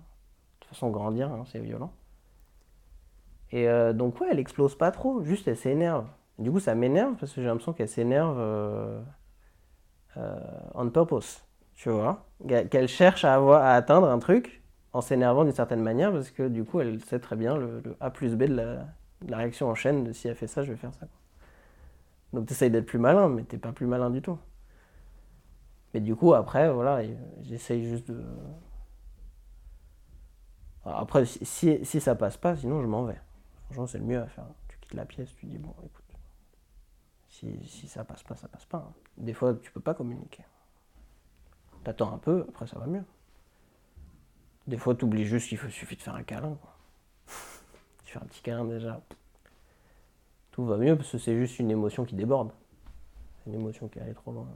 façon, 0.72 0.90
grandir, 0.90 1.32
hein, 1.32 1.44
c'est 1.46 1.60
violent. 1.60 1.94
Et 3.52 3.68
euh, 3.68 3.94
donc, 3.94 4.20
ouais, 4.22 4.28
elle 4.32 4.40
explose 4.40 4.76
pas 4.76 4.92
trop, 4.92 5.24
juste 5.24 5.48
elle 5.48 5.58
s'énerve. 5.58 6.06
Du 6.40 6.52
coup, 6.52 6.60
ça 6.60 6.74
m'énerve 6.76 7.16
parce 7.20 7.34
que 7.34 7.42
j'ai 7.42 7.48
l'impression 7.48 7.74
qu'elle 7.74 7.90
s'énerve 7.90 8.38
euh, 8.40 9.02
euh, 10.18 10.40
on 10.74 10.90
purpose, 10.90 11.44
tu 11.76 11.90
vois. 11.90 12.26
Qu'elle 12.48 12.88
cherche 12.88 13.26
à, 13.26 13.36
avoir, 13.36 13.64
à 13.64 13.74
atteindre 13.74 14.08
un 14.10 14.20
truc 14.20 14.64
en 14.94 15.02
s'énervant 15.02 15.44
d'une 15.44 15.54
certaine 15.54 15.82
manière 15.82 16.12
parce 16.12 16.32
que 16.32 16.48
du 16.48 16.64
coup, 16.64 16.80
elle 16.80 17.02
sait 17.04 17.20
très 17.20 17.36
bien 17.36 17.56
le, 17.56 17.84
A 18.00 18.10
plus 18.10 18.36
B 18.36 18.44
de 18.44 18.56
la, 18.56 19.38
réaction 19.38 19.70
en 19.70 19.76
chaîne 19.76 20.06
de 20.06 20.14
si 20.14 20.28
elle 20.28 20.36
fait 20.36 20.48
ça, 20.48 20.64
je 20.64 20.72
vais 20.72 20.78
faire 20.78 20.94
ça. 20.94 21.08
Donc, 22.34 22.48
tu 22.48 22.70
d'être 22.70 22.86
plus 22.86 23.00
malin, 23.00 23.28
mais 23.28 23.44
t'es 23.44 23.58
pas 23.58 23.74
plus 23.74 23.86
malin 23.86 24.10
du 24.10 24.22
tout. 24.22 24.38
Mais 25.94 26.00
du 26.00 26.16
coup, 26.16 26.34
après, 26.34 26.72
voilà, 26.72 27.02
j'essaye 27.44 27.84
juste 27.84 28.10
de. 28.10 28.24
Après, 30.86 31.26
si, 31.26 31.86
si, 31.86 32.02
ça 32.02 32.16
passe 32.16 32.38
pas, 32.38 32.56
sinon 32.56 32.82
je 32.82 32.88
m'en 32.88 33.04
vais. 33.04 33.20
Franchement, 33.66 33.88
c'est 33.88 34.00
le 34.00 34.06
mieux 34.06 34.20
à 34.20 34.28
faire. 34.28 34.46
Tu 34.68 34.78
quittes 34.80 34.94
la 34.94 35.06
pièce, 35.06 35.34
tu 35.36 35.46
dis, 35.46 35.58
bon, 35.58 35.74
écoute, 35.84 36.06
si, 37.30 37.68
si 37.68 37.88
ça 37.88 38.04
passe 38.04 38.24
pas, 38.24 38.36
ça 38.36 38.48
passe 38.48 38.66
pas. 38.66 38.80
hein. 38.80 38.94
Des 39.18 39.34
fois, 39.34 39.54
tu 39.54 39.72
peux 39.72 39.80
pas 39.80 39.94
communiquer. 39.94 40.44
T'attends 41.84 42.14
un 42.14 42.18
peu, 42.18 42.46
après 42.50 42.68
ça 42.68 42.78
va 42.78 42.86
mieux. 42.88 43.04
Des 44.68 44.78
fois, 44.78 44.96
tu 44.96 45.06
oublies 45.06 45.26
juste 45.26 45.50
qu'il 45.50 45.58
suffit 45.72 45.96
de 45.96 46.02
faire 46.02 46.16
un 46.16 46.24
câlin. 46.24 46.58
tu 48.04 48.14
fais 48.14 48.20
un 48.20 48.26
petit 48.26 48.42
câlin 48.42 48.66
déjà. 48.66 49.02
Tout 50.52 50.66
va 50.66 50.78
mieux 50.78 50.96
parce 50.96 51.12
que 51.12 51.18
c'est 51.18 51.36
juste 51.38 51.60
une 51.60 51.72
émotion 51.72 52.06
qui 52.06 52.16
déborde. 52.16 52.52
Une 53.48 53.56
émotion 53.56 53.88
qui 53.88 54.00
allait 54.00 54.14
trop 54.14 54.32
loin. 54.32 54.48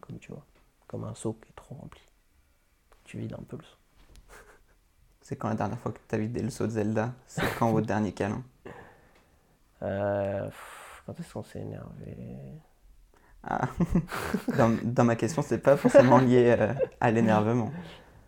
Comme 0.00 0.18
tu 0.18 0.32
vois. 0.32 0.44
Comme 0.86 1.04
un 1.04 1.14
seau 1.14 1.34
qui 1.34 1.50
est 1.50 1.54
trop 1.56 1.74
rempli. 1.74 2.02
Tu 3.04 3.18
vides 3.18 3.34
un 3.34 3.42
peu 3.42 3.56
le 3.56 3.62
seau. 3.62 3.76
C'est 5.24 5.34
quand 5.36 5.48
la 5.48 5.56
dernière 5.56 5.78
fois 5.80 5.90
que 5.90 5.98
tu 6.08 6.14
as 6.14 6.18
vidé 6.18 6.40
le 6.40 6.50
saut 6.50 6.66
de 6.66 6.70
Zelda? 6.70 7.12
C'est 7.26 7.42
quand 7.58 7.72
votre 7.72 7.86
dernier 7.88 8.12
câlin? 8.12 8.42
Euh, 9.82 10.46
pff, 10.46 11.02
quand 11.06 11.20
est-ce 11.20 11.32
qu'on 11.34 11.42
s'est 11.42 11.60
énervé? 11.60 12.16
Ah. 13.42 13.68
dans, 14.56 14.78
dans 14.82 15.04
ma 15.04 15.16
question, 15.16 15.42
c'est 15.42 15.58
pas 15.58 15.76
forcément 15.76 16.18
lié 16.18 16.56
euh, 16.58 16.72
à 17.00 17.10
l'énervement. 17.10 17.70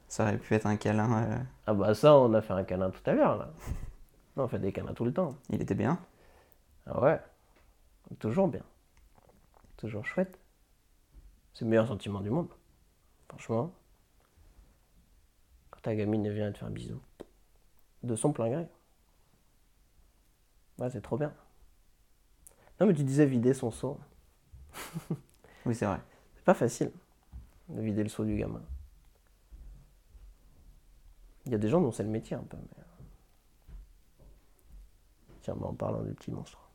Ça 0.08 0.24
aurait 0.24 0.38
pu 0.38 0.54
être 0.54 0.66
un 0.66 0.76
câlin. 0.76 1.22
euh, 1.24 1.38
Ah 1.66 1.74
bah 1.74 1.94
ça, 1.94 2.14
on 2.16 2.34
a 2.34 2.42
fait 2.42 2.52
un 2.52 2.64
câlin 2.64 2.90
tout 2.90 3.00
à 3.10 3.14
l'heure 3.14 3.36
là. 3.38 3.50
Non, 4.36 4.44
on 4.44 4.48
fait 4.48 4.58
des 4.58 4.72
câlins 4.72 4.94
tout 4.94 5.04
le 5.06 5.12
temps. 5.14 5.34
Il 5.50 5.62
était 5.62 5.74
bien? 5.74 5.98
Ah 6.86 7.00
ouais. 7.00 7.20
Toujours 8.20 8.48
bien. 8.48 8.62
Toujours 9.76 10.04
chouette. 10.06 10.38
C'est 11.54 11.64
le 11.64 11.70
meilleur 11.70 11.86
sentiment 11.88 12.20
du 12.20 12.30
monde. 12.30 12.48
Franchement. 13.28 13.72
Ta 15.86 15.94
gamine 15.94 16.28
vient 16.28 16.50
te 16.50 16.58
faire 16.58 16.66
un 16.66 16.72
bisou. 16.72 17.00
De 18.02 18.16
son 18.16 18.32
plein 18.32 18.50
gré. 18.50 18.66
Ouais, 20.80 20.90
c'est 20.90 21.00
trop 21.00 21.16
bien. 21.16 21.32
Non 22.80 22.86
mais 22.88 22.92
tu 22.94 23.04
disais 23.04 23.24
vider 23.24 23.54
son 23.54 23.70
seau. 23.70 23.96
Oui, 25.64 25.76
c'est 25.76 25.86
vrai. 25.86 26.00
C'est 26.34 26.44
pas 26.44 26.54
facile 26.54 26.90
de 27.68 27.80
vider 27.80 28.02
le 28.02 28.08
seau 28.08 28.24
du 28.24 28.36
gamin. 28.36 28.62
Il 31.44 31.52
y 31.52 31.54
a 31.54 31.58
des 31.58 31.68
gens 31.68 31.80
dont 31.80 31.92
c'est 31.92 32.02
le 32.02 32.08
métier 32.08 32.34
un 32.36 32.42
peu. 32.42 32.56
Mais... 32.56 32.82
Tiens, 35.42 35.54
bah, 35.56 35.68
en 35.68 35.74
parlant 35.74 36.02
du 36.02 36.14
petit 36.14 36.32
monstre. 36.32 36.68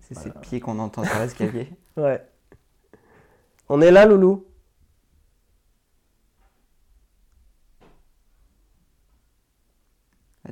C'est 0.00 0.14
Voilà. 0.14 0.32
ces 0.32 0.40
pieds 0.40 0.58
qu'on 0.58 0.80
entend 0.80 1.04
sur 1.04 1.18
l'escalier. 1.20 1.70
Ouais. 1.96 2.28
On 3.68 3.80
est 3.80 3.92
là, 3.92 4.06
Loulou 4.06 4.44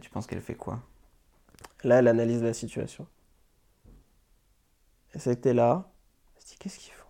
tu 0.04 0.10
penses 0.10 0.26
qu'elle 0.26 0.42
fait 0.42 0.54
quoi? 0.54 0.80
Là, 1.82 1.98
elle 1.98 2.08
analyse 2.08 2.42
la 2.42 2.52
situation. 2.52 3.06
Elle 5.14 5.20
sait 5.20 5.34
que 5.36 5.40
t'es 5.40 5.54
là. 5.54 5.90
Elle 6.36 6.42
se 6.42 6.48
dit, 6.48 6.56
qu'est-ce 6.58 6.78
qu'ils 6.78 6.92
font? 6.92 7.06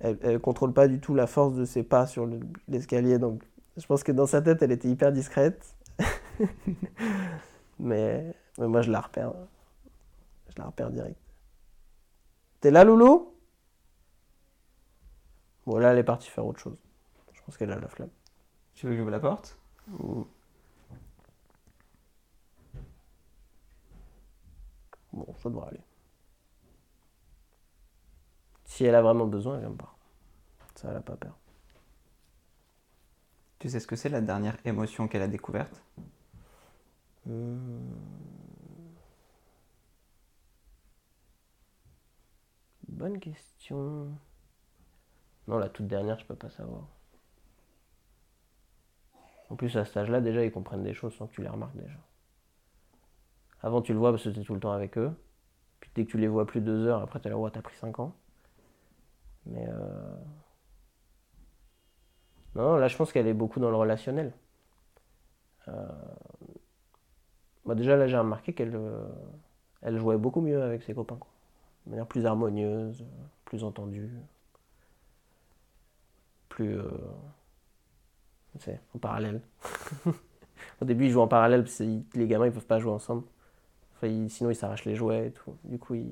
Elle 0.00 0.18
ne 0.22 0.38
contrôle 0.38 0.72
pas 0.72 0.88
du 0.88 1.00
tout 1.00 1.14
la 1.14 1.26
force 1.26 1.54
de 1.54 1.64
ses 1.64 1.82
pas 1.82 2.06
sur 2.06 2.24
le- 2.24 2.40
l'escalier, 2.68 3.18
donc 3.18 3.42
je 3.76 3.84
pense 3.86 4.02
que 4.04 4.12
dans 4.12 4.26
sa 4.26 4.40
tête, 4.40 4.62
elle 4.62 4.72
était 4.72 4.88
hyper 4.88 5.12
discrète. 5.12 5.74
mais, 7.78 8.34
mais 8.58 8.68
moi, 8.68 8.80
je 8.82 8.90
la 8.90 9.00
repère. 9.00 9.32
Je 10.48 10.54
la 10.58 10.66
repère 10.66 10.90
direct. 10.90 11.18
T'es 12.60 12.70
là, 12.70 12.84
Loulou? 12.84 13.34
Bon, 15.66 15.76
là, 15.78 15.92
elle 15.92 15.98
est 15.98 16.04
partie 16.04 16.30
faire 16.30 16.46
autre 16.46 16.60
chose. 16.60 16.78
Je 17.34 17.40
pense 17.42 17.56
qu'elle 17.56 17.72
a 17.72 17.78
la 17.78 17.88
flamme. 17.88 18.10
Tu 18.74 18.86
veux 18.86 18.92
que 18.92 18.98
j'ouvre 18.98 19.10
la 19.10 19.20
porte? 19.20 19.58
Bon, 25.18 25.34
ça 25.42 25.48
devrait 25.48 25.68
aller. 25.68 25.80
Si 28.64 28.84
elle 28.84 28.94
a 28.94 29.02
vraiment 29.02 29.26
besoin, 29.26 29.54
elle 29.54 29.60
vient 29.60 29.70
me 29.70 29.76
voir. 29.76 29.96
Ça, 30.76 30.90
elle 30.90 30.96
a 30.96 31.00
pas 31.00 31.16
peur. 31.16 31.36
Tu 33.58 33.68
sais 33.68 33.80
ce 33.80 33.86
que 33.88 33.96
c'est 33.96 34.08
la 34.08 34.20
dernière 34.20 34.56
émotion 34.64 35.08
qu'elle 35.08 35.22
a 35.22 35.28
découverte? 35.28 35.82
Hmm. 37.26 37.90
Bonne 42.86 43.18
question. 43.18 44.08
Non, 45.48 45.58
la 45.58 45.68
toute 45.68 45.88
dernière, 45.88 46.18
je 46.20 46.26
peux 46.26 46.36
pas 46.36 46.50
savoir. 46.50 46.86
En 49.50 49.56
plus, 49.56 49.76
à 49.76 49.84
cet 49.84 49.96
âge-là, 49.96 50.20
déjà, 50.20 50.44
ils 50.44 50.52
comprennent 50.52 50.84
des 50.84 50.94
choses 50.94 51.14
sans 51.16 51.26
que 51.26 51.34
tu 51.34 51.42
les 51.42 51.48
remarques 51.48 51.76
déjà. 51.76 51.98
Avant, 53.62 53.82
tu 53.82 53.92
le 53.92 53.98
vois 54.00 54.10
parce 54.10 54.24
que 54.24 54.30
tu 54.30 54.40
es 54.40 54.44
tout 54.44 54.54
le 54.54 54.60
temps 54.60 54.72
avec 54.72 54.98
eux. 54.98 55.12
Puis 55.80 55.90
dès 55.94 56.04
que 56.06 56.10
tu 56.12 56.18
les 56.18 56.28
vois 56.28 56.46
plus 56.46 56.60
de 56.60 56.66
deux 56.66 56.86
heures, 56.88 57.02
après, 57.02 57.20
tu 57.20 57.28
es 57.28 57.30
là, 57.30 57.38
ouais, 57.38 57.50
t'as 57.52 57.62
pris 57.62 57.76
5 57.76 58.00
ans. 58.00 58.14
Mais. 59.46 59.66
euh, 59.68 60.14
Non, 62.54 62.76
là, 62.76 62.88
je 62.88 62.96
pense 62.96 63.10
qu'elle 63.12 63.26
est 63.26 63.32
beaucoup 63.32 63.58
dans 63.58 63.70
le 63.70 63.76
relationnel. 63.76 64.34
Euh, 65.68 66.18
Moi, 67.64 67.74
déjà, 67.74 67.96
là, 67.96 68.06
j'ai 68.08 68.16
remarqué 68.18 68.52
qu'elle 68.52 68.74
euh, 68.74 69.04
elle 69.82 69.98
jouait 69.98 70.16
beaucoup 70.18 70.40
mieux 70.40 70.62
avec 70.62 70.82
ses 70.82 70.94
copains. 70.94 71.16
Quoi. 71.16 71.30
De 71.86 71.90
manière 71.92 72.06
plus 72.06 72.26
harmonieuse, 72.26 73.02
euh, 73.02 73.06
plus 73.44 73.64
entendue. 73.64 74.10
Plus. 76.48 76.78
euh, 76.78 76.90
tu 78.58 78.64
sais, 78.64 78.80
en 78.94 78.98
parallèle. 78.98 79.40
Au 80.82 80.84
début, 80.84 81.06
ils 81.06 81.10
jouent 81.10 81.20
en 81.20 81.28
parallèle 81.28 81.64
parce 81.64 81.78
que 81.78 81.84
les 82.14 82.26
gamins, 82.26 82.46
ils 82.46 82.52
peuvent 82.52 82.66
pas 82.66 82.78
jouer 82.78 82.92
ensemble. 82.92 83.24
Enfin, 83.98 84.28
sinon, 84.30 84.50
ils 84.50 84.56
s'arrachent 84.56 84.86
les 84.86 84.96
jouets 84.96 85.28
et 85.28 85.32
tout. 85.32 85.56
Du 85.64 85.78
coup, 85.78 85.94
il, 85.94 86.08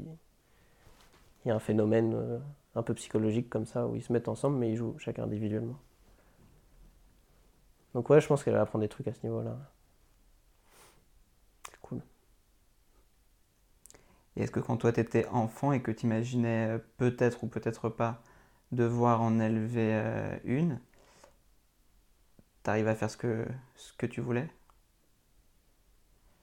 il 1.44 1.48
y 1.48 1.50
a 1.50 1.54
un 1.54 1.58
phénomène 1.58 2.12
euh, 2.14 2.38
un 2.74 2.82
peu 2.82 2.92
psychologique 2.94 3.48
comme 3.48 3.64
ça 3.66 3.86
où 3.86 3.96
ils 3.96 4.02
se 4.02 4.12
mettent 4.12 4.28
ensemble, 4.28 4.56
mais 4.58 4.70
ils 4.70 4.76
jouent 4.76 4.98
chacun 4.98 5.24
individuellement. 5.24 5.78
Donc, 7.94 8.10
ouais, 8.10 8.20
je 8.20 8.26
pense 8.28 8.44
qu'elle 8.44 8.54
va 8.54 8.60
apprendre 8.60 8.82
des 8.84 8.88
trucs 8.88 9.08
à 9.08 9.14
ce 9.14 9.22
niveau-là. 9.24 9.56
C'est 11.70 11.80
cool. 11.80 12.02
Et 14.36 14.42
est-ce 14.44 14.52
que 14.52 14.60
quand 14.60 14.76
toi 14.76 14.92
t'étais 14.92 15.26
enfant 15.32 15.72
et 15.72 15.82
que 15.82 15.90
t'imaginais 15.90 16.68
euh, 16.70 16.78
peut-être 16.96 17.42
ou 17.44 17.48
peut-être 17.48 17.88
pas 17.88 18.22
devoir 18.72 19.20
en 19.22 19.40
élever 19.40 19.90
euh, 19.94 20.36
une, 20.44 20.80
t'arrives 22.62 22.88
à 22.88 22.94
faire 22.94 23.10
ce 23.10 23.16
que, 23.16 23.46
ce 23.76 23.94
que 23.94 24.04
tu 24.06 24.20
voulais? 24.20 24.50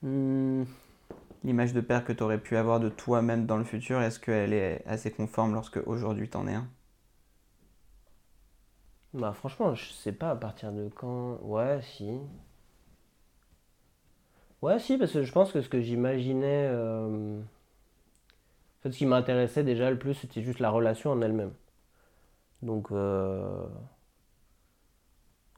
Hmm, 0.02 0.66
L'image 1.44 1.74
de 1.74 1.82
père 1.82 2.04
que 2.06 2.12
t'aurais 2.12 2.40
pu 2.42 2.58
avoir 2.58 2.80
de 2.80 2.90
toi-même 2.90 3.46
dans 3.46 3.58
le 3.58 3.64
futur, 3.64 4.02
est-ce 4.02 4.20
qu'elle 4.20 4.52
est 4.52 4.82
assez 4.88 5.12
conforme 5.12 5.54
lorsque 5.54 5.78
aujourd'hui 5.86 6.28
t'en 6.28 6.48
es 6.48 6.56
un? 6.56 6.68
Bah, 9.14 9.34
franchement, 9.34 9.74
je 9.76 9.92
sais 9.92 10.12
pas 10.12 10.32
à 10.32 10.36
partir 10.36 10.72
de 10.72 10.90
quand. 10.90 11.40
Ouais, 11.42 11.80
si. 11.82 12.20
Ouais, 14.64 14.80
si, 14.80 14.98
parce 14.98 15.14
que 15.14 15.22
je 15.24 15.32
pense 15.32 15.52
que 15.52 15.62
ce 15.62 15.70
que 15.70 15.80
j'imaginais. 15.82 16.68
euh, 16.72 17.40
En 18.80 18.84
fait, 18.84 18.92
ce 18.92 18.98
qui 19.00 19.08
m'intéressait 19.08 19.64
déjà 19.64 19.90
le 19.90 19.98
plus, 19.98 20.14
c'était 20.14 20.44
juste 20.44 20.60
la 20.60 20.70
relation 20.70 21.10
en 21.12 21.22
elle-même. 21.24 21.54
Donc, 22.62 22.92
euh, 22.92 23.68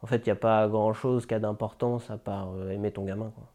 en 0.02 0.08
fait, 0.08 0.20
il 0.20 0.26
n'y 0.28 0.32
a 0.32 0.36
pas 0.38 0.70
grand-chose 0.70 1.26
qui 1.26 1.34
a 1.34 1.40
d'importance 1.42 2.10
à 2.10 2.18
part 2.18 2.54
euh, 2.54 2.70
aimer 2.70 2.94
ton 2.94 3.04
gamin, 3.04 3.30
quoi. 3.32 3.52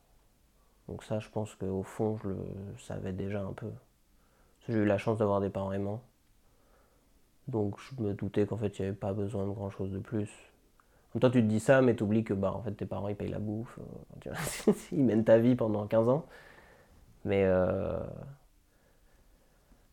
Donc, 0.91 1.05
ça, 1.05 1.21
je 1.21 1.29
pense 1.29 1.55
qu'au 1.55 1.85
fond, 1.85 2.19
je 2.23 2.29
le 2.31 2.37
savais 2.79 3.13
déjà 3.13 3.41
un 3.41 3.53
peu. 3.53 3.71
J'ai 4.69 4.75
eu 4.75 4.85
la 4.85 4.99
chance 4.99 5.19
d'avoir 5.19 5.41
des 5.41 5.49
parents 5.49 5.73
aimants. 5.73 6.03
Donc, 7.47 7.77
je 7.79 8.03
me 8.03 8.13
doutais 8.13 8.45
qu'en 8.45 8.57
fait, 8.57 8.77
il 8.79 8.83
n'y 8.83 8.89
avait 8.89 8.97
pas 8.97 9.13
besoin 9.13 9.47
de 9.47 9.53
grand-chose 9.53 9.93
de 9.93 10.01
plus. 10.01 10.29
En 10.29 11.17
même 11.17 11.21
temps, 11.21 11.31
tu 11.31 11.43
te 11.43 11.47
dis 11.47 11.61
ça, 11.61 11.81
mais 11.81 11.95
tu 11.95 12.03
oublies 12.03 12.25
que 12.25 12.35
bah, 12.35 12.53
en 12.53 12.61
fait, 12.63 12.73
tes 12.73 12.87
parents, 12.87 13.07
ils 13.09 13.15
payent 13.15 13.31
la 13.31 13.39
bouffe. 13.39 13.79
euh, 13.79 13.83
tu 14.21 14.29
vois, 14.31 14.75
ils 14.93 15.05
mènent 15.05 15.25
ta 15.25 15.39
vie 15.39 15.55
pendant 15.55 15.87
15 15.87 16.09
ans. 16.09 16.27
Mais 17.25 17.45
euh, 17.45 18.01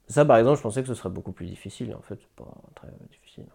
ça, 0.08 0.26
par 0.26 0.38
exemple, 0.38 0.58
je 0.58 0.64
pensais 0.64 0.82
que 0.82 0.88
ce 0.88 0.96
serait 0.96 1.10
beaucoup 1.10 1.32
plus 1.32 1.46
difficile. 1.46 1.94
En 1.96 2.02
fait, 2.02 2.20
c'est 2.20 2.44
pas 2.44 2.52
très 2.76 2.90
difficile. 3.12 3.46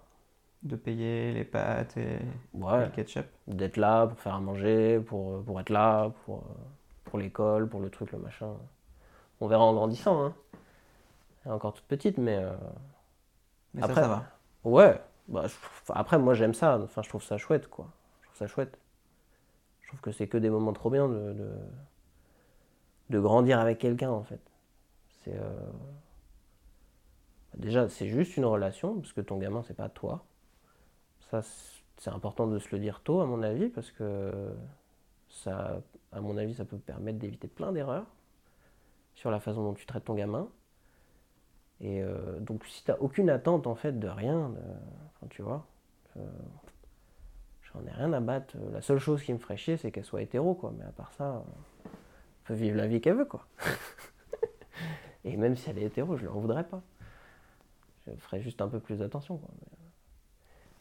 De 0.62 0.76
payer 0.76 1.32
les 1.32 1.44
pâtes 1.44 1.96
et, 1.96 2.18
le 2.54 2.90
ketchup 2.90 3.26
d'être 3.48 3.76
là 3.76 4.06
pour 4.06 4.20
faire 4.20 4.34
à 4.34 4.40
manger, 4.40 5.00
pour, 5.00 5.42
pour 5.42 5.60
être 5.60 5.70
là, 5.70 6.12
pour, 6.24 6.38
euh, 6.38 6.64
pour 7.12 7.18
l'école, 7.20 7.68
pour 7.68 7.80
le 7.80 7.90
truc, 7.90 8.10
le 8.12 8.18
machin. 8.18 8.56
On 9.40 9.46
verra 9.48 9.64
en 9.64 9.74
grandissant. 9.74 10.24
Hein. 10.24 10.34
Elle 11.44 11.52
est 11.52 11.54
encore 11.54 11.74
toute 11.74 11.84
petite, 11.86 12.18
mais... 12.18 12.36
euh, 12.38 12.52
Mais 13.74 13.82
Après- 13.82 13.94
ça, 13.94 14.02
ça 14.02 14.08
va. 14.08 14.24
Ouais, 14.64 15.00
bah, 15.28 15.46
je- 15.46 15.54
enfin, 15.82 15.94
après 15.96 16.18
moi 16.18 16.34
j'aime 16.34 16.54
ça, 16.54 16.78
enfin 16.82 17.02
je 17.02 17.08
trouve 17.08 17.22
ça 17.22 17.36
chouette 17.38 17.68
quoi. 17.68 17.88
Je 18.22 18.26
trouve 18.28 18.38
ça 18.38 18.46
chouette. 18.46 18.78
Je 19.82 19.88
trouve 19.88 20.00
que 20.00 20.12
c'est 20.12 20.28
que 20.28 20.38
des 20.38 20.50
moments 20.50 20.72
trop 20.72 20.90
bien 20.90 21.08
de, 21.08 21.32
de, 21.34 21.50
de 23.10 23.20
grandir 23.20 23.60
avec 23.60 23.78
quelqu'un 23.78 24.10
en 24.10 24.22
fait. 24.22 24.40
C'est 25.24 25.36
euh, 25.36 25.50
déjà 27.56 27.88
c'est 27.88 28.08
juste 28.08 28.36
une 28.36 28.44
relation 28.44 28.94
parce 29.00 29.12
que 29.12 29.20
ton 29.20 29.38
gamin 29.38 29.62
c'est 29.66 29.74
pas 29.76 29.88
toi. 29.88 30.24
Ça 31.30 31.42
c'est- 31.42 31.82
c'est 31.98 32.10
important 32.10 32.46
de 32.48 32.58
se 32.58 32.68
le 32.72 32.80
dire 32.80 33.00
tôt 33.02 33.20
à 33.20 33.26
mon 33.26 33.42
avis 33.42 33.68
parce 33.68 33.90
que 33.92 34.32
ça 35.28 35.80
à 36.12 36.20
mon 36.20 36.36
avis 36.36 36.54
ça 36.54 36.64
peut 36.64 36.78
permettre 36.78 37.18
d'éviter 37.18 37.48
plein 37.48 37.72
d'erreurs 37.72 38.06
sur 39.14 39.30
la 39.30 39.40
façon 39.40 39.62
dont 39.62 39.74
tu 39.74 39.86
traites 39.86 40.04
ton 40.04 40.14
gamin. 40.14 40.48
Et 41.80 42.02
euh, 42.02 42.38
donc 42.40 42.64
si 42.66 42.84
t'as 42.84 42.96
aucune 43.00 43.28
attente 43.30 43.66
en 43.66 43.74
fait 43.74 43.98
de 43.98 44.08
rien, 44.08 44.52
tu 45.30 45.42
vois, 45.42 45.66
je- 46.14 46.20
j'en 47.72 47.84
ai 47.86 47.90
rien 47.90 48.12
à 48.12 48.20
battre. 48.20 48.56
La 48.72 48.82
seule 48.82 48.98
chose 48.98 49.22
qui 49.22 49.32
me 49.32 49.38
ferait 49.38 49.56
chier, 49.56 49.76
c'est 49.76 49.90
qu'elle 49.90 50.04
soit 50.04 50.22
hétéro, 50.22 50.54
quoi. 50.54 50.72
Mais 50.78 50.84
à 50.84 50.92
part 50.92 51.12
ça, 51.12 51.24
euh, 51.24 51.40
elle 51.84 51.90
peut 52.44 52.54
vivre 52.54 52.76
la 52.76 52.86
vie 52.86 53.00
qu'elle 53.00 53.16
veut, 53.16 53.24
quoi. 53.24 53.46
Et 55.24 55.36
même 55.36 55.56
si 55.56 55.70
elle 55.70 55.78
est 55.78 55.84
hétéro, 55.84 56.16
je 56.16 56.22
lui 56.22 56.28
en 56.28 56.38
voudrais 56.40 56.64
pas. 56.64 56.82
Je 58.06 58.12
ferais 58.16 58.40
juste 58.40 58.60
un 58.60 58.68
peu 58.68 58.80
plus 58.80 58.98
d'attention, 58.98 59.36
quoi. 59.38 59.48
Mais, 59.60 59.66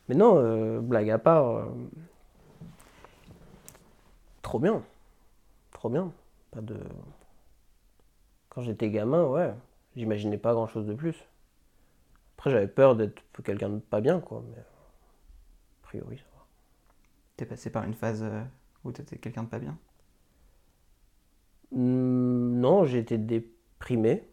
mais 0.09 0.15
non, 0.15 0.37
euh, 0.37 0.79
blague 0.81 1.09
à 1.09 1.17
part, 1.19 1.47
euh, 1.47 1.65
trop 4.41 4.59
bien, 4.59 4.81
trop 5.81 5.89
bien. 5.89 6.13
Pas 6.51 6.61
de. 6.61 6.77
Quand 8.49 8.61
j'étais 8.61 8.91
gamin, 8.91 9.25
ouais, 9.25 9.51
j'imaginais 9.95 10.37
pas 10.37 10.53
grand 10.53 10.67
chose 10.67 10.85
de 10.85 10.93
plus. 10.93 11.25
Après, 12.37 12.51
j'avais 12.51 12.67
peur 12.67 12.97
d'être 12.97 13.23
quelqu'un 13.45 13.69
de 13.69 13.79
pas 13.79 14.01
bien, 14.01 14.19
quoi. 14.19 14.43
Mais 14.51 14.59
a 14.59 14.65
priori, 15.83 16.17
ça 16.17 16.23
va. 16.35 16.45
T'es 17.37 17.45
passé 17.45 17.69
par 17.71 17.83
une 17.85 17.93
phase 17.95 18.23
euh, 18.23 18.43
où 18.85 18.91
t'étais 18.93 19.17
quelqu'un 19.17 19.43
de 19.43 19.49
pas 19.49 19.59
bien? 19.59 19.77
Hmm, 21.71 22.59
Non, 22.59 22.85
j'étais 22.85 23.17
déprimé. 23.17 24.23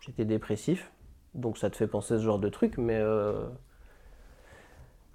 J'étais 0.00 0.24
dépressif. 0.24 0.92
Donc 1.34 1.58
ça 1.58 1.70
te 1.70 1.76
fait 1.76 1.88
penser 1.88 2.14
à 2.14 2.18
ce 2.18 2.24
genre 2.24 2.40
de 2.40 2.48
truc, 2.48 2.78
mais. 2.78 2.96
euh, 2.96 3.48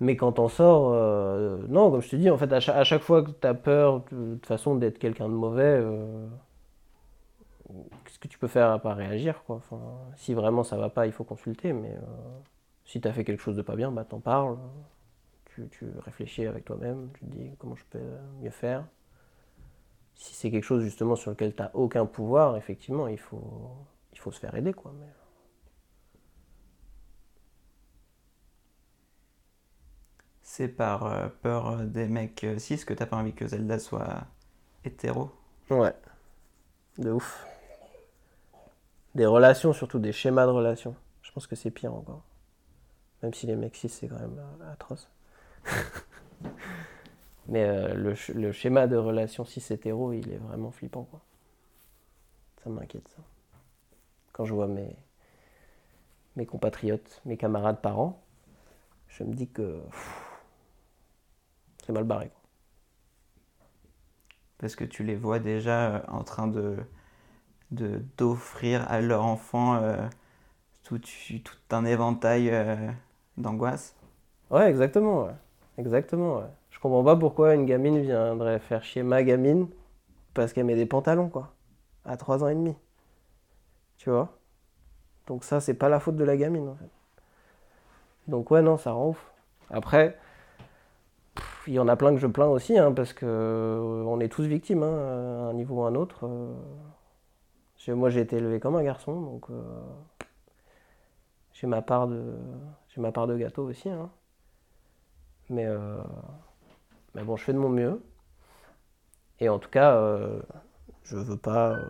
Mais 0.01 0.15
quand 0.17 0.31
t'en 0.31 0.47
sors, 0.47 0.93
euh, 0.93 1.59
non, 1.69 1.91
comme 1.91 2.01
je 2.01 2.09
te 2.09 2.15
dis, 2.15 2.31
en 2.31 2.37
fait, 2.37 2.51
à 2.51 2.59
chaque, 2.59 3.03
fois 3.03 3.21
que 3.21 3.29
t'as 3.29 3.53
peur 3.53 4.03
de, 4.11 4.33
toute 4.33 4.47
façon 4.47 4.75
d'être 4.75 4.97
quelqu'un 4.97 5.29
de 5.29 5.33
mauvais, 5.35 5.61
euh, 5.63 6.27
qu'est-ce 8.03 8.17
que 8.17 8.27
tu 8.27 8.39
peux 8.39 8.47
faire 8.47 8.71
à 8.71 8.79
part 8.79 8.97
réagir, 8.97 9.43
quoi? 9.43 9.57
Enfin, 9.57 9.79
si 10.15 10.33
vraiment 10.33 10.63
ça 10.63 10.75
va 10.75 10.89
pas, 10.89 11.05
il 11.05 11.11
faut 11.11 11.23
consulter, 11.23 11.71
mais 11.71 11.91
euh, 11.91 12.01
si 12.83 12.99
t'as 12.99 13.11
fait 13.13 13.23
quelque 13.23 13.41
chose 13.41 13.55
de 13.55 13.61
pas 13.61 13.75
bien, 13.75 13.91
bah 13.91 14.03
t'en 14.03 14.19
parles. 14.19 14.57
Tu, 15.53 15.67
tu 15.69 15.85
réfléchis 16.03 16.47
avec 16.47 16.65
toi-même, 16.65 17.09
tu 17.13 17.25
te 17.25 17.31
dis 17.35 17.51
comment 17.59 17.75
je 17.75 17.85
peux 17.91 17.99
mieux 18.41 18.49
faire. 18.49 18.83
Si 20.15 20.33
c'est 20.33 20.49
quelque 20.49 20.63
chose 20.63 20.83
justement 20.83 21.15
sur 21.15 21.29
lequel 21.29 21.53
t'as 21.53 21.69
aucun 21.75 22.07
pouvoir, 22.07 22.57
effectivement, 22.57 23.07
il 23.07 23.19
faut, 23.19 23.69
il 24.13 24.19
faut 24.19 24.31
se 24.31 24.39
faire 24.39 24.55
aider, 24.55 24.73
quoi. 24.73 24.93
C'est 30.61 30.67
par 30.67 31.07
euh, 31.07 31.27
peur 31.41 31.69
euh, 31.69 31.85
des 31.85 32.07
mecs 32.07 32.43
euh, 32.43 32.59
cis 32.59 32.85
que 32.85 32.93
t'as 32.93 33.07
pas 33.07 33.17
envie 33.17 33.33
que 33.33 33.47
Zelda 33.47 33.79
soit 33.79 34.27
hétéro 34.85 35.31
Ouais, 35.69 35.95
de 36.97 37.11
ouf. 37.11 37.45
Des 39.15 39.25
relations, 39.25 39.71
surtout 39.71 39.99
des 39.99 40.11
schémas 40.11 40.45
de 40.45 40.51
relations. 40.51 40.95
Je 41.21 41.31
pense 41.31 41.47
que 41.47 41.55
c'est 41.55 41.71
pire 41.71 41.93
encore. 41.93 42.23
Même 43.23 43.33
si 43.33 43.47
les 43.47 43.55
mecs 43.55 43.75
cis, 43.75 43.89
c'est 43.89 44.07
quand 44.07 44.19
même 44.19 44.39
atroce. 44.71 45.09
Mais 47.47 47.93
le, 47.93 48.13
sch- 48.15 48.33
le 48.33 48.51
schéma 48.51 48.87
de 48.87 48.95
relation 48.97 49.45
cis 49.45 49.63
hétéro, 49.71 50.13
il 50.13 50.31
est 50.31 50.37
vraiment 50.37 50.71
flippant, 50.71 51.03
quoi. 51.03 51.21
Ça 52.63 52.69
m'inquiète, 52.69 53.07
ça. 53.09 53.21
Quand 54.33 54.43
je 54.45 54.53
vois 54.53 54.67
mes, 54.67 54.95
mes 56.35 56.45
compatriotes, 56.45 57.21
mes 57.25 57.37
camarades 57.37 57.81
parents, 57.81 58.21
je 59.09 59.23
me 59.23 59.33
dis 59.33 59.47
que 59.49 59.81
mal 61.91 62.03
barré, 62.03 62.29
quoi. 62.29 62.41
Parce 64.59 64.75
que 64.75 64.83
tu 64.85 65.03
les 65.03 65.15
vois 65.15 65.39
déjà 65.39 65.95
euh, 65.95 65.99
en 66.07 66.23
train 66.23 66.47
de 66.47 66.77
d'offrir 68.17 68.85
à 68.91 69.01
leur 69.01 69.25
enfant 69.25 69.75
euh, 69.75 69.95
tout, 70.83 70.99
tout 70.99 71.57
un 71.71 71.85
éventail 71.85 72.49
euh, 72.51 72.75
d'angoisse. 73.37 73.95
Ouais, 74.51 74.69
exactement, 74.69 75.25
ouais. 75.25 75.33
Exactement, 75.77 76.37
ouais. 76.37 76.49
Je 76.69 76.79
comprends 76.79 77.03
pas 77.03 77.15
pourquoi 77.15 77.55
une 77.55 77.65
gamine 77.65 77.99
viendrait 78.01 78.59
faire 78.59 78.83
chier 78.83 79.03
ma 79.03 79.23
gamine 79.23 79.67
parce 80.33 80.53
qu'elle 80.53 80.65
met 80.65 80.75
des 80.75 80.85
pantalons, 80.85 81.29
quoi. 81.29 81.53
À 82.05 82.17
3 82.17 82.43
ans 82.43 82.49
et 82.49 82.55
demi. 82.55 82.75
Tu 83.97 84.09
vois? 84.09 84.37
Donc 85.27 85.43
ça, 85.43 85.61
c'est 85.61 85.73
pas 85.75 85.89
la 85.89 85.99
faute 85.99 86.17
de 86.17 86.23
la 86.25 86.37
gamine, 86.37 86.69
en 86.69 86.75
fait. 86.75 86.89
Donc 88.27 88.51
ouais, 88.51 88.61
non, 88.61 88.77
ça 88.77 88.91
rend 88.91 89.09
ouf. 89.09 89.31
Après, 89.69 90.17
il 91.67 91.73
y 91.73 91.79
en 91.79 91.87
a 91.87 91.95
plein 91.95 92.11
que 92.13 92.19
je 92.19 92.27
plains 92.27 92.47
aussi, 92.47 92.77
hein, 92.77 92.91
parce 92.91 93.13
que 93.13 93.25
euh, 93.25 94.03
on 94.05 94.19
est 94.19 94.29
tous 94.29 94.43
victimes, 94.43 94.83
hein, 94.83 94.95
à 94.95 95.49
un 95.49 95.53
niveau 95.53 95.75
ou 95.81 95.83
à 95.83 95.87
un 95.89 95.95
autre. 95.95 96.25
euh. 96.27 96.53
Moi, 97.87 98.09
j'ai 98.11 98.21
été 98.21 98.37
élevé 98.37 98.59
comme 98.59 98.75
un 98.75 98.83
garçon, 98.83 99.19
donc 99.19 99.49
euh, 99.49 99.61
j'ai 101.53 101.65
ma 101.67 101.81
part 101.81 102.07
de, 102.07 102.35
ma 102.97 103.11
part 103.11 103.25
de 103.27 103.35
gâteau 103.37 103.63
aussi, 103.63 103.89
hein. 103.89 104.09
Mais, 105.49 105.65
euh, 105.65 105.97
mais 107.15 107.23
bon, 107.23 107.35
je 107.35 107.43
fais 107.43 107.53
de 107.53 107.57
mon 107.57 107.69
mieux. 107.69 108.01
Et 109.39 109.49
en 109.49 109.57
tout 109.59 109.69
cas, 109.69 109.95
euh, 109.95 110.39
je 111.03 111.17
veux 111.17 111.37
pas. 111.37 111.71
euh, 111.71 111.85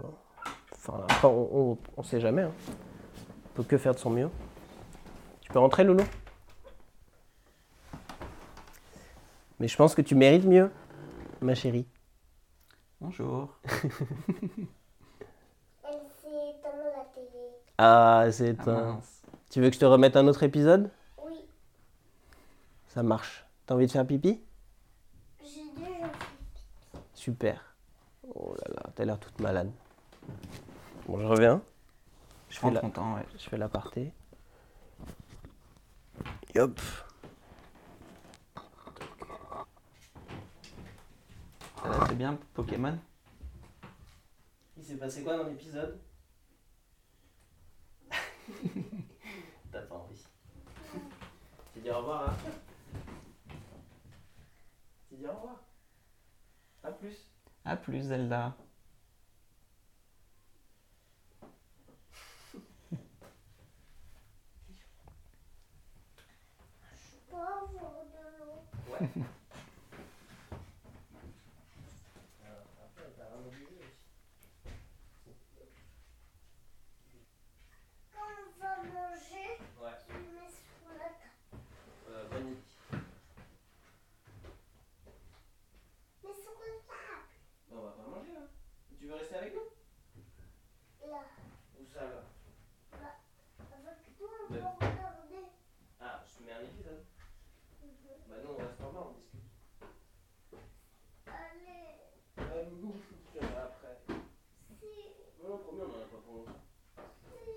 Enfin, 0.73 1.05
on, 1.29 1.49
on, 1.53 1.77
on 1.97 2.03
sait 2.03 2.19
jamais. 2.19 2.43
On 2.45 2.51
peut 3.53 3.63
que 3.63 3.77
faire 3.77 3.93
de 3.93 3.99
son 3.99 4.09
mieux. 4.09 4.29
Tu 5.41 5.51
peux 5.51 5.59
rentrer, 5.59 5.83
Loulou? 5.83 6.03
Mais 9.61 9.67
je 9.67 9.77
pense 9.77 9.93
que 9.93 10.01
tu 10.01 10.15
mérites 10.15 10.45
mieux, 10.45 10.71
ma 11.39 11.53
chérie. 11.53 11.85
Bonjour. 12.99 13.59
Elle 13.63 13.77
s'est 16.19 16.49
éteinte 16.57 16.73
la 16.97 17.05
télé. 17.13 17.51
Ah, 17.77 18.25
c'est 18.31 18.59
Ah, 18.61 18.71
un. 18.71 19.01
Tu 19.51 19.61
veux 19.61 19.69
que 19.69 19.75
je 19.75 19.79
te 19.79 19.85
remette 19.85 20.15
un 20.15 20.27
autre 20.27 20.41
épisode? 20.41 20.89
Oui, 21.23 21.45
Ça 22.87 23.03
marche. 23.03 23.45
T'as 23.67 23.75
envie 23.75 23.85
de 23.85 23.91
faire 23.91 24.07
pipi? 24.07 24.41
J'ai 25.43 25.61
déjà 25.75 26.07
fait. 26.07 26.99
Super. 27.13 27.75
Oh 28.33 28.55
là 28.57 28.73
là, 28.73 28.89
t'as 28.95 29.05
l'air 29.05 29.19
toute 29.19 29.39
malade. 29.41 29.69
Bon, 31.05 31.19
je 31.19 31.25
reviens. 31.27 31.61
Je 32.49 32.67
la, 32.67 32.79
ton 32.79 32.89
temps, 32.89 33.13
ouais. 33.13 33.27
je 33.37 33.47
fais 33.47 33.57
l'aparté. 33.59 34.11
Et 36.55 36.59
hop. 36.59 36.79
Ça 41.81 41.89
va, 41.89 42.05
c'est 42.07 42.15
bien, 42.15 42.37
Pokémon 42.53 42.97
Il 44.77 44.83
s'est 44.83 44.97
passé 44.97 45.23
quoi 45.23 45.37
dans 45.37 45.45
l'épisode 45.47 45.99
T'as 49.71 49.81
pas 49.81 49.95
envie. 49.95 50.21
Tu 51.73 51.79
dis 51.79 51.89
au 51.89 51.97
revoir 51.97 52.29
hein 52.29 52.33
Tu 55.09 55.15
dis 55.15 55.25
au 55.25 55.31
revoir. 55.33 55.55
A 56.83 56.91
plus. 56.91 57.29
À 57.65 57.75
plus, 57.77 58.01
Zelda. 58.01 58.55
Pour 67.29 67.39
avoir 67.39 68.03
de 68.05 68.37
l'eau. 68.39 68.63
Ouais. 68.91 69.09
Quand 78.13 78.19
on 78.19 78.59
va 78.59 78.75
manger, 78.83 79.59
Ouais. 79.81 79.97
tu 80.07 80.13
le 80.13 80.19
mets 80.39 80.49
sur 80.51 80.89
la 80.97 81.05
table. 81.05 81.63
Euh, 82.09 82.27
bonne 82.29 82.47
idée. 82.51 82.61
Mais 86.23 86.33
sur 86.33 86.51
la 86.51 86.67
table. 86.67 87.27
Bah, 87.69 87.75
on 87.77 87.81
va 87.81 87.91
pas 87.91 88.07
manger 88.09 88.33
là. 88.33 88.41
Tu 88.99 89.07
veux 89.07 89.15
rester 89.15 89.35
avec 89.35 89.53
nous 89.55 91.07
Là. 91.09 91.23
Où 91.79 91.85
ça 91.85 92.01
là 92.01 92.23
Avec 93.73 94.17
toi, 94.17 94.27
on 94.49 94.53
Ouais. 94.53 94.59
va 94.59 94.69
regarder. 94.69 95.45
Ah, 95.99 96.23
je 96.27 96.37
te 96.37 96.43
mets 96.43 96.53
un 96.53 96.61
épisode. 96.63 97.05
Bah 98.31 98.37
non, 98.45 98.51
on 98.51 98.61
reste 98.63 98.79
en 98.81 98.91
bas, 98.93 99.07
on 99.09 99.13
discute. 99.19 99.43
Allez. 101.27 101.99
Ah, 102.37 102.63
Loulou, 102.69 102.93
je 102.95 103.39
te 103.39 103.43
verrai 103.43 103.63
après. 103.63 103.97
Si. 104.07 104.15
Non, 105.43 105.49
non, 105.49 105.57
promis, 105.57 105.81
on 105.81 105.91
en 105.91 105.99
a 105.99 106.07
pas 106.07 106.21
pour 106.23 106.35
longtemps. 106.35 106.63
Si. 107.27 107.51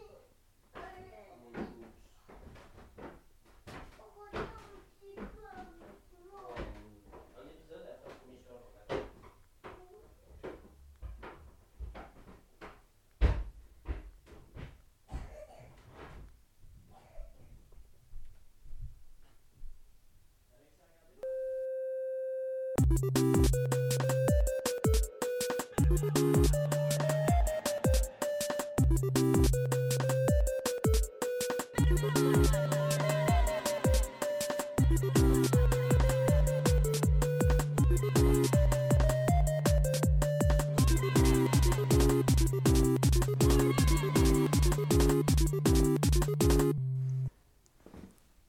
Allez. 0.74 1.30
Mon 1.44 1.50
Loulou. 1.54 1.86
Regarde 4.02 4.50
un 4.50 4.82
petit 4.98 5.14
peu 5.30 5.46
avec 5.46 5.70
moi. 6.26 6.58
Un 7.38 7.46
épisode 7.46 7.86
et 7.86 7.92
après, 7.94 8.18
promis, 8.18 8.34
je 8.34 8.42
te 8.42 8.50
rejoins. 8.50 8.74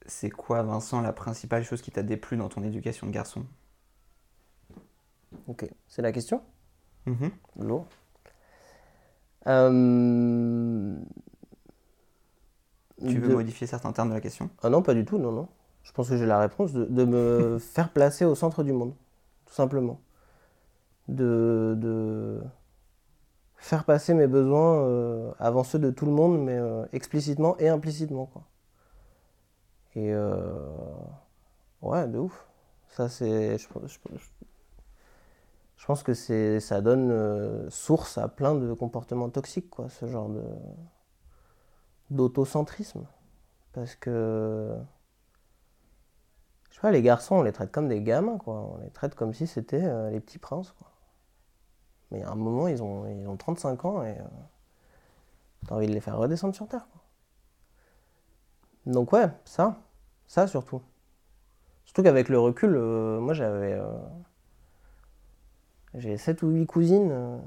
C'est 0.08 0.30
quoi, 0.30 0.64
Vincent, 0.64 1.02
la 1.02 1.14
principale 1.14 1.64
chose 1.64 1.82
qui 1.82 1.92
t'a 1.92 2.04
déplu 2.04 2.38
dans 2.38 2.50
ton 2.50 2.64
éducation 2.64 3.08
de 3.08 3.12
garçon? 3.12 3.46
C'est 5.96 6.02
la 6.02 6.12
question? 6.12 6.42
Mhm. 7.06 7.32
Lourd. 7.60 7.88
Euh... 9.48 10.96
Tu 13.06 13.20
veux 13.20 13.30
de- 13.30 13.34
modifier 13.34 13.68
certains 13.68 13.92
termes 13.94 14.10
de 14.10 14.14
la 14.16 14.22
question? 14.22 14.50
Ah 14.62 14.70
non, 14.70 14.82
pas 14.82 14.94
du 14.94 15.06
tout, 15.06 15.18
non, 15.18 15.32
non. 15.32 15.48
Je 15.84 15.92
pense 15.94 16.10
que 16.10 16.18
j'ai 16.18 16.26
la 16.26 16.40
réponse 16.40 16.74
de, 16.74 16.86
de 16.86 17.06
me 17.06 17.58
faire 17.60 17.92
placer 17.92 18.26
au 18.26 18.36
centre 18.36 18.64
du 18.64 18.74
monde, 18.74 18.94
tout 19.46 19.54
simplement. 19.54 20.02
De, 21.08 21.76
de 21.78 22.42
faire 23.58 23.84
passer 23.84 24.14
mes 24.14 24.28
besoins 24.28 24.84
euh, 24.86 25.32
avant 25.40 25.64
ceux 25.66 25.80
de 25.80 25.90
tout 25.92 26.06
le 26.06 26.12
monde, 26.14 26.40
mais 26.42 26.56
euh, 26.58 26.86
explicitement 26.94 27.58
et 27.60 27.68
implicitement, 27.70 28.26
quoi. 28.28 28.44
Et 29.96 30.12
euh, 30.14 30.62
ouais, 31.82 32.08
de 32.08 32.18
ouf. 32.18 32.46
Ça, 32.90 33.10
c'est. 33.10 33.58
Je, 33.58 33.68
je- 33.86 34.18
je- 34.18 34.30
je 35.78 35.86
pense 35.86 36.04
que 36.04 36.14
c'est, 36.14 36.60
ça 36.60 36.82
donne 36.82 37.12
euh, 37.12 37.70
source 37.70 38.18
à 38.18 38.28
plein 38.28 38.56
de 38.56 38.74
comportements 38.74 39.30
toxiques, 39.30 39.70
quoi, 39.70 39.90
ce 39.90 40.06
genre 40.08 40.30
de 40.30 40.44
d'autocentrisme. 42.12 43.06
Parce 43.74 43.96
que 43.96 44.76
je 46.70 46.76
sais 46.76 46.82
pas, 46.82 46.92
les 46.92 47.02
garçons, 47.02 47.36
on 47.36 47.42
les 47.42 47.52
traite 47.52 47.72
comme 47.72 47.88
des 47.88 48.02
gamins, 48.02 48.38
quoi. 48.38 48.54
On 48.56 48.78
les 48.78 48.90
traite 48.90 49.16
comme 49.16 49.34
si 49.34 49.48
c'était 49.48 49.84
euh, 49.84 50.10
les 50.12 50.20
petits 50.20 50.40
princes, 50.40 50.72
quoi. 50.74 50.88
Mais 52.12 52.24
à 52.24 52.32
un 52.32 52.36
moment, 52.36 52.68
ils 52.68 52.84
ont, 52.84 53.08
ils 53.08 53.28
ont 53.28 53.38
35 53.38 53.86
ans 53.86 54.04
et 54.04 54.12
euh, 54.20 54.24
t'as 55.68 55.76
envie 55.76 55.88
de 55.88 55.94
les 55.94 56.02
faire 56.02 56.18
redescendre 56.18 56.56
sur 56.56 56.68
Terre. 56.68 56.88
Donc 58.86 59.12
ouais, 59.14 59.28
ça. 59.46 59.82
Ça 60.28 60.48
surtout. 60.48 60.82
Surtout 61.86 62.04
qu'avec 62.04 62.30
le 62.30 62.40
recul, 62.40 62.78
moi 63.20 63.34
j'avais... 63.34 63.80
j'ai 65.98 66.18
7 66.18 66.44
ou 66.44 66.50
8 66.50 66.66
cousines, 66.66 67.10
euh, 67.12 67.38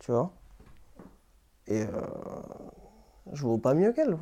tu 0.00 0.12
vois. 0.12 0.32
Et 1.66 1.82
euh, 1.82 1.90
je 3.32 3.42
vaux 3.44 3.58
pas 3.58 3.74
mieux 3.74 3.92
qu'elles. 3.92 4.18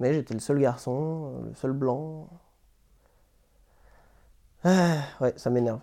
Mais 0.00 0.14
j'étais 0.14 0.34
le 0.34 0.40
seul 0.40 0.60
garçon, 0.60 1.34
euh, 1.42 1.48
le 1.48 1.54
seul 1.54 1.72
blanc. 1.72 2.28
Ah, 4.64 5.02
ouais, 5.20 5.34
ça 5.36 5.50
m'énerve. 5.50 5.80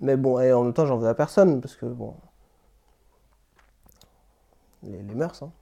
Mais 0.00 0.16
bon, 0.16 0.40
et 0.40 0.52
en 0.52 0.64
même 0.64 0.74
temps, 0.74 0.86
j'en 0.86 0.98
veux 0.98 1.08
à 1.08 1.14
personne, 1.14 1.60
parce 1.60 1.76
que 1.76 1.86
bon. 1.86 2.16
Les, 4.82 5.02
les 5.02 5.14
mœurs, 5.14 5.42
hein. 5.42 5.52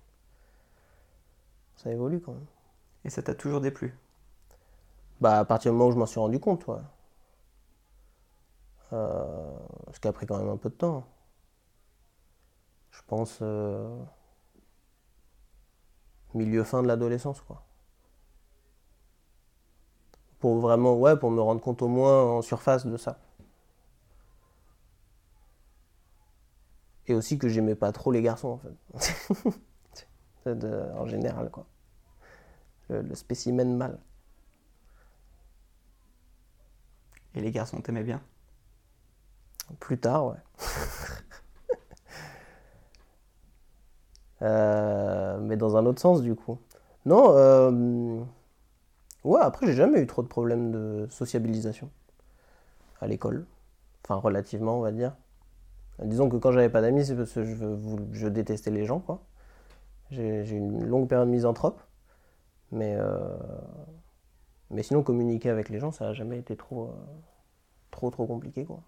Ça 1.77 1.91
évolue 1.91 2.21
quand 2.21 2.33
même. 2.33 2.47
Et 3.05 3.11
ça 3.11 3.23
t'a 3.23 3.35
toujours 3.35 3.61
déplu? 3.61 3.97
Bah, 5.21 5.39
à 5.39 5.45
partir 5.45 5.73
du 5.73 5.79
moment 5.79 5.89
où 5.89 5.93
je 5.93 5.99
m'en 5.99 6.07
suis 6.07 6.21
rendu 6.21 6.39
compte, 6.39 6.67
ouais. 6.67 6.77
Euh, 8.93 9.57
ce 9.93 10.01
qui 10.01 10.09
a 10.09 10.13
pris 10.13 10.27
quand 10.27 10.39
même 10.39 10.49
un 10.49 10.57
peu 10.57 10.69
de 10.71 10.75
temps. 10.75 11.07
Je 12.91 13.01
pense. 13.07 13.39
euh, 13.43 13.89
milieu 16.35 16.65
fin 16.65 16.83
de 16.83 16.89
l'adolescence, 16.89 17.41
quoi. 17.41 17.65
Pour 20.41 20.59
vraiment, 20.59 20.99
ouais, 20.99 21.17
pour 21.17 21.31
me 21.31 21.41
rendre 21.41 21.61
compte 21.61 21.83
au 21.83 21.89
moins 21.89 22.25
en 22.25 22.43
surface 22.43 22.85
de 22.85 22.97
ça. 22.97 23.21
Et 27.09 27.15
aussi 27.15 27.37
que 27.39 27.49
j'aimais 27.49 27.75
pas 27.75 27.93
trop 27.93 28.11
les 28.11 28.23
garçons, 28.23 28.49
en 28.49 28.59
fait. 28.59 29.55
En 30.97 31.07
général, 31.07 31.51
quoi. 31.51 31.67
Le, 32.91 33.01
le 33.01 33.15
spécimen 33.15 33.75
mâle. 33.75 33.99
Et 37.35 37.41
les 37.41 37.51
garçons 37.51 37.81
t'aimaient 37.81 38.05
bien? 38.05 38.23
Plus 39.79 39.99
tard, 39.99 40.27
ouais. 40.27 40.37
Euh, 44.43 45.39
mais 45.41 45.57
dans 45.57 45.77
un 45.77 45.87
autre 45.87 46.01
sens, 46.01 46.23
du 46.23 46.35
coup. 46.35 46.59
Non, 47.07 47.37
euh, 47.37 48.23
ouais, 49.25 49.41
après, 49.41 49.67
j'ai 49.67 49.75
jamais 49.75 50.01
eu 50.01 50.07
trop 50.07 50.23
de 50.23 50.29
problèmes 50.29 50.71
de 50.73 51.07
sociabilisation 51.11 51.91
à 53.01 53.07
l'école. 53.07 53.47
Enfin, 54.05 54.17
relativement, 54.17 54.79
on 54.79 54.81
va 54.81 54.93
dire. 54.93 55.15
Disons 56.03 56.29
que 56.31 56.37
quand 56.37 56.53
j'avais 56.53 56.71
pas 56.71 56.81
d'amis, 56.81 57.05
c'est 57.07 57.17
parce 57.17 57.33
que 57.33 57.45
je, 57.45 58.29
détestais 58.29 58.71
les 58.71 58.87
gens, 58.87 59.01
quoi. 59.01 59.23
J'ai 60.11 60.51
une 60.51 60.85
longue 60.87 61.09
période 61.09 61.29
misanthrope. 61.29 61.81
Mais, 62.73 62.95
euh, 62.97 63.37
mais 64.71 64.83
sinon, 64.83 65.03
communiquer 65.03 65.51
avec 65.51 65.69
les 65.69 65.79
gens, 65.79 65.93
ça 65.93 66.09
a 66.09 66.13
jamais 66.15 66.39
été 66.39 66.57
trop, 66.57 66.95
trop, 67.91 68.11
trop 68.11 68.27
compliqué, 68.27 68.65
quoi. 68.65 68.81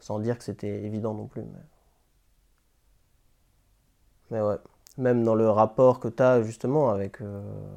Sans 0.00 0.18
dire 0.18 0.36
que 0.38 0.44
c'était 0.44 0.82
évident 0.84 1.14
non 1.14 1.26
plus. 1.26 1.42
Mais, 1.42 1.62
mais 4.30 4.40
ouais. 4.42 4.58
Même 4.96 5.24
dans 5.24 5.34
le 5.34 5.50
rapport 5.50 5.98
que 5.98 6.08
tu 6.08 6.22
as 6.22 6.42
justement 6.42 6.90
avec, 6.90 7.20
euh, 7.20 7.76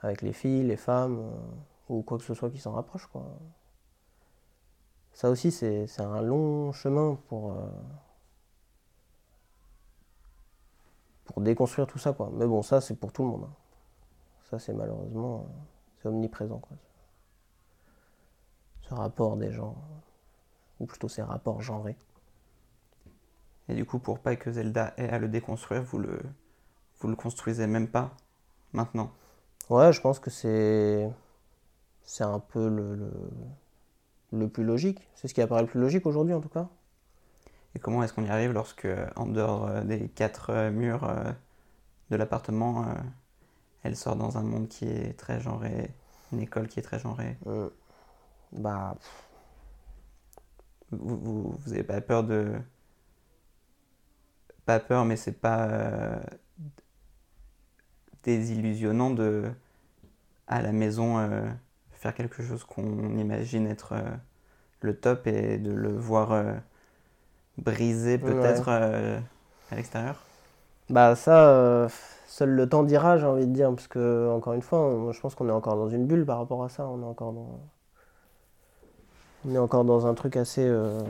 avec 0.00 0.22
les 0.22 0.32
filles, 0.32 0.64
les 0.64 0.76
femmes, 0.76 1.18
euh, 1.20 1.30
ou 1.88 2.02
quoi 2.02 2.18
que 2.18 2.24
ce 2.24 2.34
soit 2.34 2.50
qui 2.50 2.58
s'en 2.58 2.72
rapproche. 2.72 3.06
Quoi. 3.06 3.24
Ça 5.12 5.30
aussi, 5.30 5.52
c'est 5.52 6.00
un 6.00 6.22
long 6.22 6.72
chemin 6.72 7.16
pour, 7.28 7.52
euh, 7.52 7.68
pour 11.24 11.40
déconstruire 11.40 11.86
tout 11.86 11.98
ça. 11.98 12.12
Quoi. 12.12 12.30
Mais 12.32 12.46
bon, 12.46 12.62
ça, 12.62 12.80
c'est 12.80 12.94
pour 12.96 13.12
tout 13.12 13.22
le 13.22 13.28
monde. 13.28 13.44
hein. 13.44 13.54
Ça, 14.50 14.58
c'est 14.58 14.72
malheureusement, 14.72 15.40
euh, 15.40 15.52
c'est 15.98 16.08
omniprésent. 16.08 16.58
Quoi. 16.58 16.76
Ce 18.90 18.94
rapport 18.94 19.36
des 19.36 19.52
gens 19.52 19.76
ou 20.80 20.86
plutôt 20.86 21.06
ces 21.08 21.22
rapports 21.22 21.62
genrés. 21.62 21.96
Et 23.68 23.74
du 23.74 23.84
coup, 23.84 24.00
pour 24.00 24.18
pas 24.18 24.34
que 24.34 24.50
Zelda 24.50 24.94
ait 24.96 25.08
à 25.08 25.20
le 25.20 25.28
déconstruire, 25.28 25.84
vous 25.84 25.98
le, 25.98 26.18
vous 26.98 27.06
le 27.06 27.14
construisez 27.14 27.68
même 27.68 27.86
pas 27.86 28.10
maintenant? 28.72 29.12
Ouais, 29.68 29.92
je 29.92 30.00
pense 30.00 30.18
que 30.18 30.28
c'est 30.28 31.08
c'est 32.02 32.24
un 32.24 32.40
peu 32.40 32.68
le, 32.68 32.96
le, 32.96 33.12
le 34.32 34.48
plus 34.48 34.64
logique. 34.64 35.08
C'est 35.14 35.28
ce 35.28 35.34
qui 35.34 35.40
apparaît 35.40 35.62
le 35.62 35.68
plus 35.68 35.80
logique 35.80 36.04
aujourd'hui 36.04 36.34
en 36.34 36.40
tout 36.40 36.48
cas. 36.48 36.66
Et 37.76 37.78
comment 37.78 38.02
est-ce 38.02 38.12
qu'on 38.12 38.24
y 38.24 38.30
arrive 38.30 38.50
lorsque, 38.50 38.88
en 39.14 39.26
dehors 39.26 39.68
euh, 39.68 39.82
des 39.82 40.08
quatre 40.08 40.50
euh, 40.50 40.72
murs 40.72 41.04
euh, 41.04 41.30
de 42.10 42.16
l'appartement, 42.16 42.86
elle 43.84 43.94
sort 43.94 44.16
dans 44.16 44.36
un 44.36 44.42
monde 44.42 44.66
qui 44.66 44.88
est 44.88 45.16
très 45.16 45.38
genré, 45.38 45.94
une 46.32 46.40
école 46.40 46.66
qui 46.66 46.80
est 46.80 46.82
très 46.82 46.98
genrée? 46.98 47.38
Euh, 47.46 47.70
bah, 48.52 48.94
pff, 48.98 49.30
Vous, 50.92 51.18
vous, 51.18 51.52
vous 51.58 51.72
avez 51.72 51.82
pas 51.82 52.00
peur 52.00 52.22
de. 52.24 52.52
Pas 54.64 54.80
peur, 54.80 55.04
mais 55.04 55.16
c'est 55.16 55.38
pas 55.40 55.66
euh, 55.68 56.18
désillusionnant 58.22 59.10
de, 59.10 59.50
à 60.48 60.62
la 60.62 60.72
maison, 60.72 61.18
euh, 61.18 61.48
faire 61.92 62.14
quelque 62.14 62.42
chose 62.42 62.64
qu'on 62.64 63.18
imagine 63.18 63.66
être 63.66 63.92
euh, 63.94 64.10
le 64.82 64.96
top 64.98 65.26
et 65.28 65.58
de 65.58 65.72
le 65.72 65.90
voir 65.96 66.32
briser 67.58 68.18
peut-être 68.18 68.68
à 68.68 69.76
l'extérieur? 69.76 70.24
bah 70.88 71.14
ça, 71.16 71.86
seul 72.26 72.50
le 72.50 72.68
temps 72.68 72.82
dira, 72.82 73.16
j'ai 73.18 73.26
envie 73.26 73.46
de 73.46 73.52
dire, 73.52 73.70
parce 73.74 73.88
que 73.88 74.28
encore 74.30 74.52
une 74.54 74.62
fois, 74.62 74.80
on- 74.80 75.12
je 75.12 75.20
pense 75.20 75.34
qu'on 75.34 75.48
est 75.48 75.52
encore 75.52 75.76
dans 75.76 75.88
une 75.88 76.06
bulle 76.06 76.26
par 76.26 76.38
rapport 76.38 76.64
à 76.64 76.68
ça. 76.68 76.86
On 76.88 77.00
est 77.02 77.04
encore 77.04 77.32
dans, 77.32 77.60
on 79.44 79.54
est 79.54 79.58
encore 79.58 79.84
dans 79.84 80.06
un 80.06 80.14
truc 80.14 80.36
assez, 80.36 80.64
euh, 80.64 81.00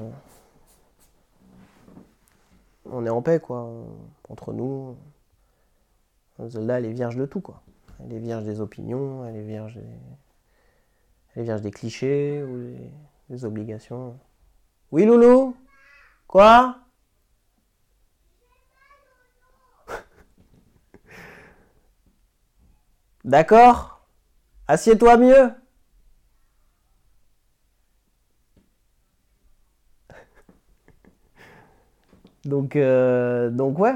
on 2.86 3.04
est 3.06 3.10
en 3.10 3.22
paix 3.22 3.40
quoi, 3.40 3.70
entre 4.28 4.52
nous. 4.52 4.96
Zelda, 6.46 6.78
elle 6.78 6.86
est 6.86 6.92
vierge 6.92 7.16
de 7.16 7.26
tout 7.26 7.40
quoi. 7.40 7.62
Elle 8.02 8.14
est 8.14 8.18
vierge 8.18 8.44
des 8.44 8.60
opinions, 8.60 9.26
elle 9.26 9.36
est 9.36 9.42
vierge 9.42 9.74
des, 9.74 9.82
elle 11.34 11.42
est 11.42 11.44
vierge 11.44 11.60
des 11.60 11.70
clichés 11.70 12.42
ou 12.42 12.58
des, 12.58 12.90
des 13.28 13.44
obligations. 13.44 14.18
Oui, 14.90 15.04
Loulou? 15.04 15.54
Quoi? 16.26 16.78
D'accord? 23.24 24.06
Assieds-toi 24.66 25.16
mieux 25.18 25.52
Donc, 32.44 32.76
euh, 32.76 33.50
donc 33.50 33.78
ouais. 33.78 33.94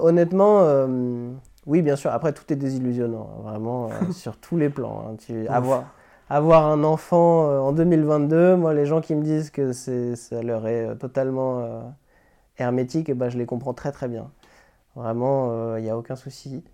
Honnêtement, 0.00 0.60
euh, 0.62 1.32
oui, 1.66 1.82
bien 1.82 1.96
sûr. 1.96 2.10
Après, 2.12 2.32
tout 2.32 2.52
est 2.52 2.56
désillusionnant, 2.56 3.30
hein, 3.38 3.42
vraiment, 3.42 3.88
euh, 3.90 4.12
sur 4.12 4.36
tous 4.36 4.56
les 4.56 4.70
plans. 4.70 5.04
hein. 5.08 5.16
Tu, 5.18 5.46
avoir, 5.48 5.94
avoir 6.28 6.66
un 6.66 6.84
enfant 6.84 7.66
en 7.66 7.72
2022, 7.72 8.56
moi, 8.56 8.74
les 8.74 8.86
gens 8.86 9.00
qui 9.00 9.14
me 9.14 9.22
disent 9.22 9.50
que 9.50 9.72
ça 9.72 10.42
leur 10.42 10.66
est 10.66 10.96
totalement 10.96 11.94
hermétique, 12.58 13.08
eh 13.08 13.14
ben, 13.14 13.28
je 13.28 13.38
les 13.38 13.46
comprends 13.46 13.74
très 13.74 13.92
très 13.92 14.08
bien. 14.08 14.30
Vraiment, 14.94 15.76
il 15.76 15.82
n'y 15.82 15.90
a 15.90 15.96
aucun 15.96 16.16
souci. 16.16 16.64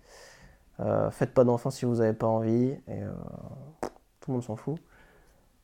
Faites 1.11 1.33
pas 1.33 1.43
d'enfants 1.43 1.71
si 1.71 1.85
vous 1.85 1.95
n'avez 1.95 2.13
pas 2.13 2.27
envie. 2.27 2.75
Et, 2.87 3.01
tout 4.21 4.31
le 4.31 4.33
monde 4.33 4.43
s'en 4.43 4.55
fout. 4.55 4.77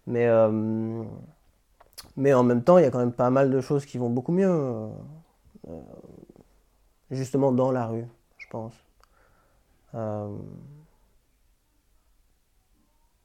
Mais, 0.08 0.28
mais 2.18 2.34
en 2.34 2.44
même 2.44 2.64
temps, 2.64 2.78
il 2.78 2.84
y 2.84 2.88
a 2.88 2.92
quand 2.92 3.00
même 3.00 3.14
pas 3.14 3.30
mal 3.30 3.52
de 3.52 3.62
choses 3.62 3.86
qui 3.86 3.98
vont 3.98 4.10
beaucoup 4.10 4.32
mieux. 4.32 4.50
euh, 4.50 4.88
euh, 5.70 5.82
justement 7.12 7.52
dans 7.52 7.72
la 7.72 7.88
rue, 7.88 8.08
je 8.38 8.48
pense. 8.50 8.74
Euh, 9.96 10.36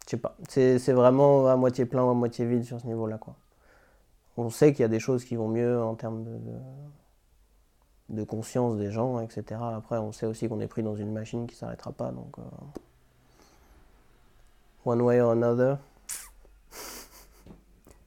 je 0.04 0.10
sais 0.10 0.16
pas. 0.18 0.36
C'est 0.48 0.92
vraiment 0.92 1.46
à 1.48 1.56
moitié 1.56 1.86
plein 1.86 2.04
ou 2.04 2.10
à 2.10 2.14
moitié 2.14 2.46
vide 2.46 2.64
sur 2.64 2.80
ce 2.80 2.86
niveau-là. 2.86 3.18
quoi. 3.18 3.36
On 4.36 4.50
sait 4.50 4.72
qu'il 4.72 4.82
y 4.82 4.84
a 4.84 4.88
des 4.88 5.00
choses 5.00 5.24
qui 5.24 5.36
vont 5.36 5.48
mieux 5.48 5.80
en 5.82 5.94
termes 5.94 6.24
de, 6.24 6.38
de, 8.10 8.24
conscience 8.24 8.76
des 8.76 8.90
gens, 8.90 9.20
etc. 9.20 9.60
Après, 9.76 9.98
on 9.98 10.12
sait 10.12 10.26
aussi 10.26 10.48
qu'on 10.48 10.60
est 10.60 10.66
pris 10.68 10.82
dans 10.82 10.96
une 10.96 11.12
machine 11.12 11.46
qui 11.46 11.56
s'arrêtera 11.56 11.92
pas. 11.92 12.10
Donc, 12.12 12.36
one 14.84 15.00
way 15.00 15.20
or 15.20 15.32
another. 15.32 15.78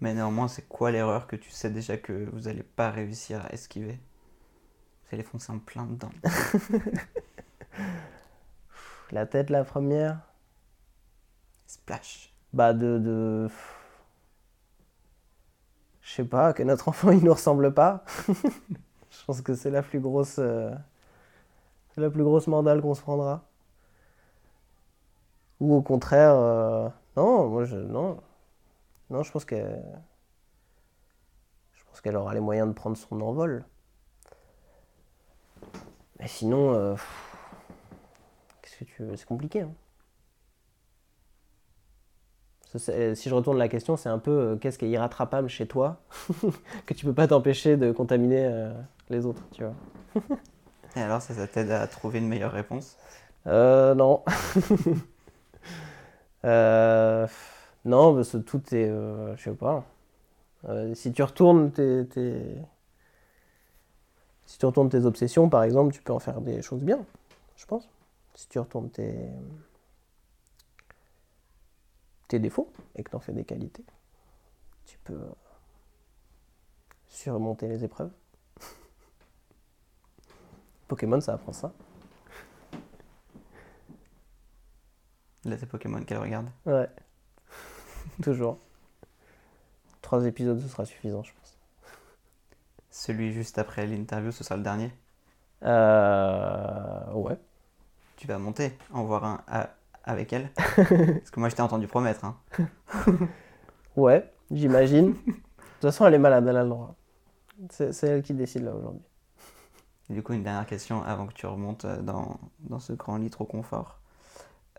Mais 0.02 0.14
néanmoins, 0.14 0.48
c'est 0.48 0.68
quoi 0.68 0.92
l'erreur 0.92 1.28
que 1.28 1.36
tu 1.36 1.50
sais 1.52 1.70
déjà 1.70 1.98
que 1.98 2.30
vous 2.34 2.42
n'allez 2.42 2.64
pas 2.64 2.90
réussir 2.92 3.46
à 3.46 3.54
esquiver? 3.54 4.00
Vous 5.10 5.16
allez 5.16 5.24
foncer 5.24 5.52
en 5.52 5.60
plein 5.60 5.86
dedans. 5.86 6.12
La 9.12 9.28
tête, 9.28 9.52
la 9.52 9.64
première? 9.64 10.18
Splash. 11.68 12.34
Bah, 12.54 12.74
de. 12.74 12.98
de... 13.00 13.48
Je 16.02 16.12
sais 16.14 16.26
pas, 16.26 16.54
que 16.54 16.64
notre 16.64 16.88
enfant 16.90 17.12
il 17.12 17.24
nous 17.24 17.34
ressemble 17.34 17.74
pas. 17.74 18.04
Je 19.12 19.26
pense 19.26 19.42
que 19.42 19.56
c'est 19.56 19.72
la 19.72 19.82
plus 19.84 20.00
grosse. 20.00 20.38
euh, 20.40 20.72
C'est 21.94 22.02
la 22.02 22.10
plus 22.10 22.24
grosse 22.24 22.48
mandale 22.48 22.82
qu'on 22.82 22.96
se 22.96 23.02
prendra. 23.02 23.44
Ou 25.60 25.76
au 25.76 25.82
contraire. 25.82 26.34
euh, 26.36 26.90
Non, 27.18 27.48
moi 27.50 27.66
je. 27.66 27.76
Non. 27.78 28.18
Non, 29.10 29.24
je 29.24 29.32
pense 29.32 29.46
qu'elle. 29.46 29.84
Je 31.74 31.84
pense 31.84 32.00
qu'elle 32.00 32.16
aura 32.16 32.36
les 32.36 32.42
moyens 32.42 32.68
de 32.68 32.74
prendre 32.74 32.96
son 32.96 33.20
envol. 33.22 33.66
Mais 36.20 36.28
sinon. 36.28 36.74
euh, 36.74 36.96
Qu'est-ce 38.62 38.78
que 38.80 38.84
tu 38.86 39.04
veux? 39.04 39.16
C'est 39.18 39.26
compliqué. 39.26 39.62
hein. 39.62 39.74
C'est- 42.76 43.16
Si 43.16 43.30
je 43.30 43.34
retourne 43.36 43.58
la 43.58 43.68
question, 43.68 43.98
c'est 43.98 44.10
un 44.10 44.20
peu 44.20 44.32
euh, 44.32 44.56
qu'est-ce 44.56 44.78
qui 44.78 44.86
est 44.86 44.90
irrattrapable 44.90 45.48
chez 45.50 45.66
toi 45.68 46.02
que 46.86 46.94
tu 46.94 47.06
peux 47.06 47.14
pas 47.14 47.28
t'empêcher 47.28 47.78
de 47.78 47.92
contaminer 47.92 48.46
euh, 48.46 48.72
les 49.10 49.26
autres, 49.26 49.42
tu 49.52 49.64
vois? 49.64 49.74
Et 50.96 51.02
alors, 51.02 51.22
ça, 51.22 51.34
ça 51.34 51.48
t'aide 51.48 51.72
à 51.72 51.88
trouver 51.88 52.20
une 52.20 52.28
meilleure 52.28 52.52
réponse? 52.52 52.98
Euh, 53.48 53.96
non. 53.96 54.24
Euh, 56.46 57.28
non, 57.90 58.14
parce 58.16 58.32
que 58.32 58.38
tout 58.38 58.62
est. 58.76 58.90
euh, 58.90 59.36
je 59.38 59.44
sais 59.44 59.52
pas. 59.56 59.86
Euh, 60.70 60.96
si 60.96 61.14
tu 61.14 61.24
retournes 61.24 61.72
tes, 61.72 62.08
tes- 62.08 62.58
Si 64.46 64.58
tu 64.58 64.66
retournes 64.66 64.90
tes 64.90 65.06
obsessions, 65.06 65.50
par 65.50 65.64
exemple, 65.64 65.94
tu 65.94 66.02
peux 66.02 66.14
en 66.14 66.20
faire 66.20 66.42
des 66.42 66.62
choses 66.62 66.84
bien, 66.84 67.06
je 67.56 67.66
pense. 67.66 67.88
Si 68.36 68.48
tu 68.48 68.60
retournes 68.60 68.90
tes, 68.90 69.16
tes 72.30 72.40
défauts 72.40 72.72
et 72.96 73.04
que 73.04 73.10
tu 73.10 73.16
en 73.16 73.20
fais 73.20 73.34
des 73.34 73.44
qualités, 73.44 73.84
tu 74.86 74.98
peux 75.04 75.20
surmonter 77.10 77.68
les 77.68 77.84
épreuves. 77.84 78.12
Pokémon, 80.88 81.22
ça 81.22 81.34
apprend 81.34 81.54
ça. 81.54 81.72
Là, 85.46 85.58
c'est 85.58 85.66
Pokémon 85.66 86.02
qu'elle 86.04 86.18
regarde. 86.20 86.50
Ouais. 86.66 86.88
Toujours. 88.22 88.58
Trois 90.02 90.26
épisodes, 90.26 90.60
ce 90.60 90.68
sera 90.68 90.84
suffisant, 90.84 91.24
je 91.24 91.32
pense. 91.34 91.58
Celui 92.92 93.34
juste 93.34 93.58
après 93.58 93.88
l'interview, 93.88 94.32
ce 94.32 94.44
sera 94.44 94.56
le 94.56 94.62
dernier? 94.62 94.92
Euh... 95.64 97.12
Ouais. 97.14 97.38
Tu 98.18 98.28
vas 98.28 98.38
monter, 98.38 98.78
en 98.92 99.04
voir 99.06 99.24
un 99.26 99.42
à- 99.48 99.70
avec 100.04 100.32
elle? 100.34 100.52
Parce 100.76 101.32
que 101.32 101.40
moi, 101.40 101.50
je 101.50 101.56
t'ai 101.56 101.62
entendu 101.62 101.88
promettre. 101.88 102.26
Hein. 102.26 102.38
Ouais, 103.96 104.32
j'imagine. 104.52 105.14
De 105.14 105.16
toute 105.16 105.82
façon, 105.82 106.06
elle 106.06 106.16
est 106.16 106.20
malade, 106.20 106.48
elle 106.48 106.58
a 106.58 106.64
le 106.64 106.70
droit. 106.70 106.96
C'est 107.72 107.94
c'est 107.94 108.08
elle 108.10 108.24
qui 108.24 108.34
décide 108.34 108.64
là 108.64 108.74
aujourd'hui. 108.76 109.04
Et 110.10 110.14
du 110.14 110.24
coup, 110.24 110.34
une 110.34 110.44
dernière 110.44 110.66
question 110.66 111.04
avant 111.04 111.28
que 111.28 111.34
tu 111.34 111.46
remontes 111.46 111.86
euh, 111.86 112.02
dans, 112.02 112.40
dans 112.62 112.80
ce 112.80 112.94
grand 112.94 113.18
lit 113.18 113.30
trop 113.30 113.46
confort. 113.46 114.00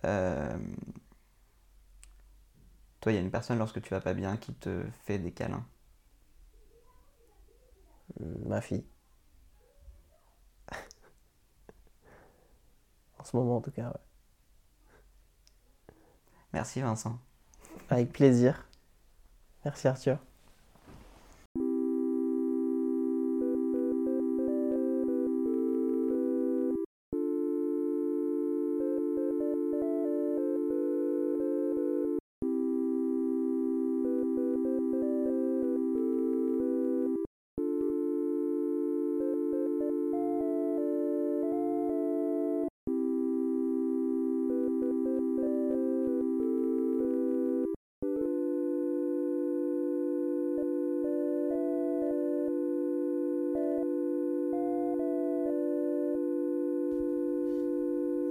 Euh, 0.04 0.56
Toi, 3.00 3.12
il 3.12 3.16
y 3.16 3.18
a 3.18 3.20
une 3.20 3.30
personne 3.30 3.58
lorsque 3.58 3.82
tu 3.82 3.90
vas 3.90 4.00
pas 4.00 4.14
bien 4.14 4.36
qui 4.38 4.54
te 4.54 4.84
fait 5.04 5.18
des 5.18 5.32
câlins. 5.32 5.66
Hum, 8.20 8.44
Ma 8.48 8.60
fille. 8.60 8.84
en 13.18 13.24
ce 13.24 13.36
moment, 13.36 13.56
en 13.58 13.60
tout 13.60 13.70
cas, 13.70 13.88
ouais. 13.88 14.00
Merci 16.52 16.80
Vincent. 16.80 17.18
Avec 17.90 18.12
plaisir. 18.12 18.68
Merci 19.64 19.88
Arthur. 19.88 20.18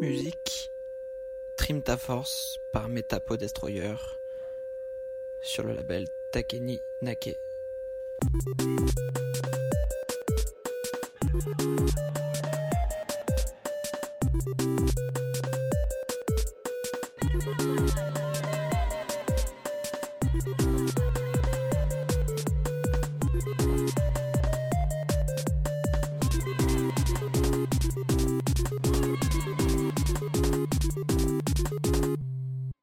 Musique 0.01 0.71
Trim 1.57 1.81
ta 1.81 1.97
force 1.97 2.59
par 2.71 2.87
Metapo 2.87 3.35
Destroyer 3.35 3.95
sur 5.41 5.63
le 5.63 5.73
label 5.73 6.07
Takeni 6.31 6.81
Nake. 7.01 7.37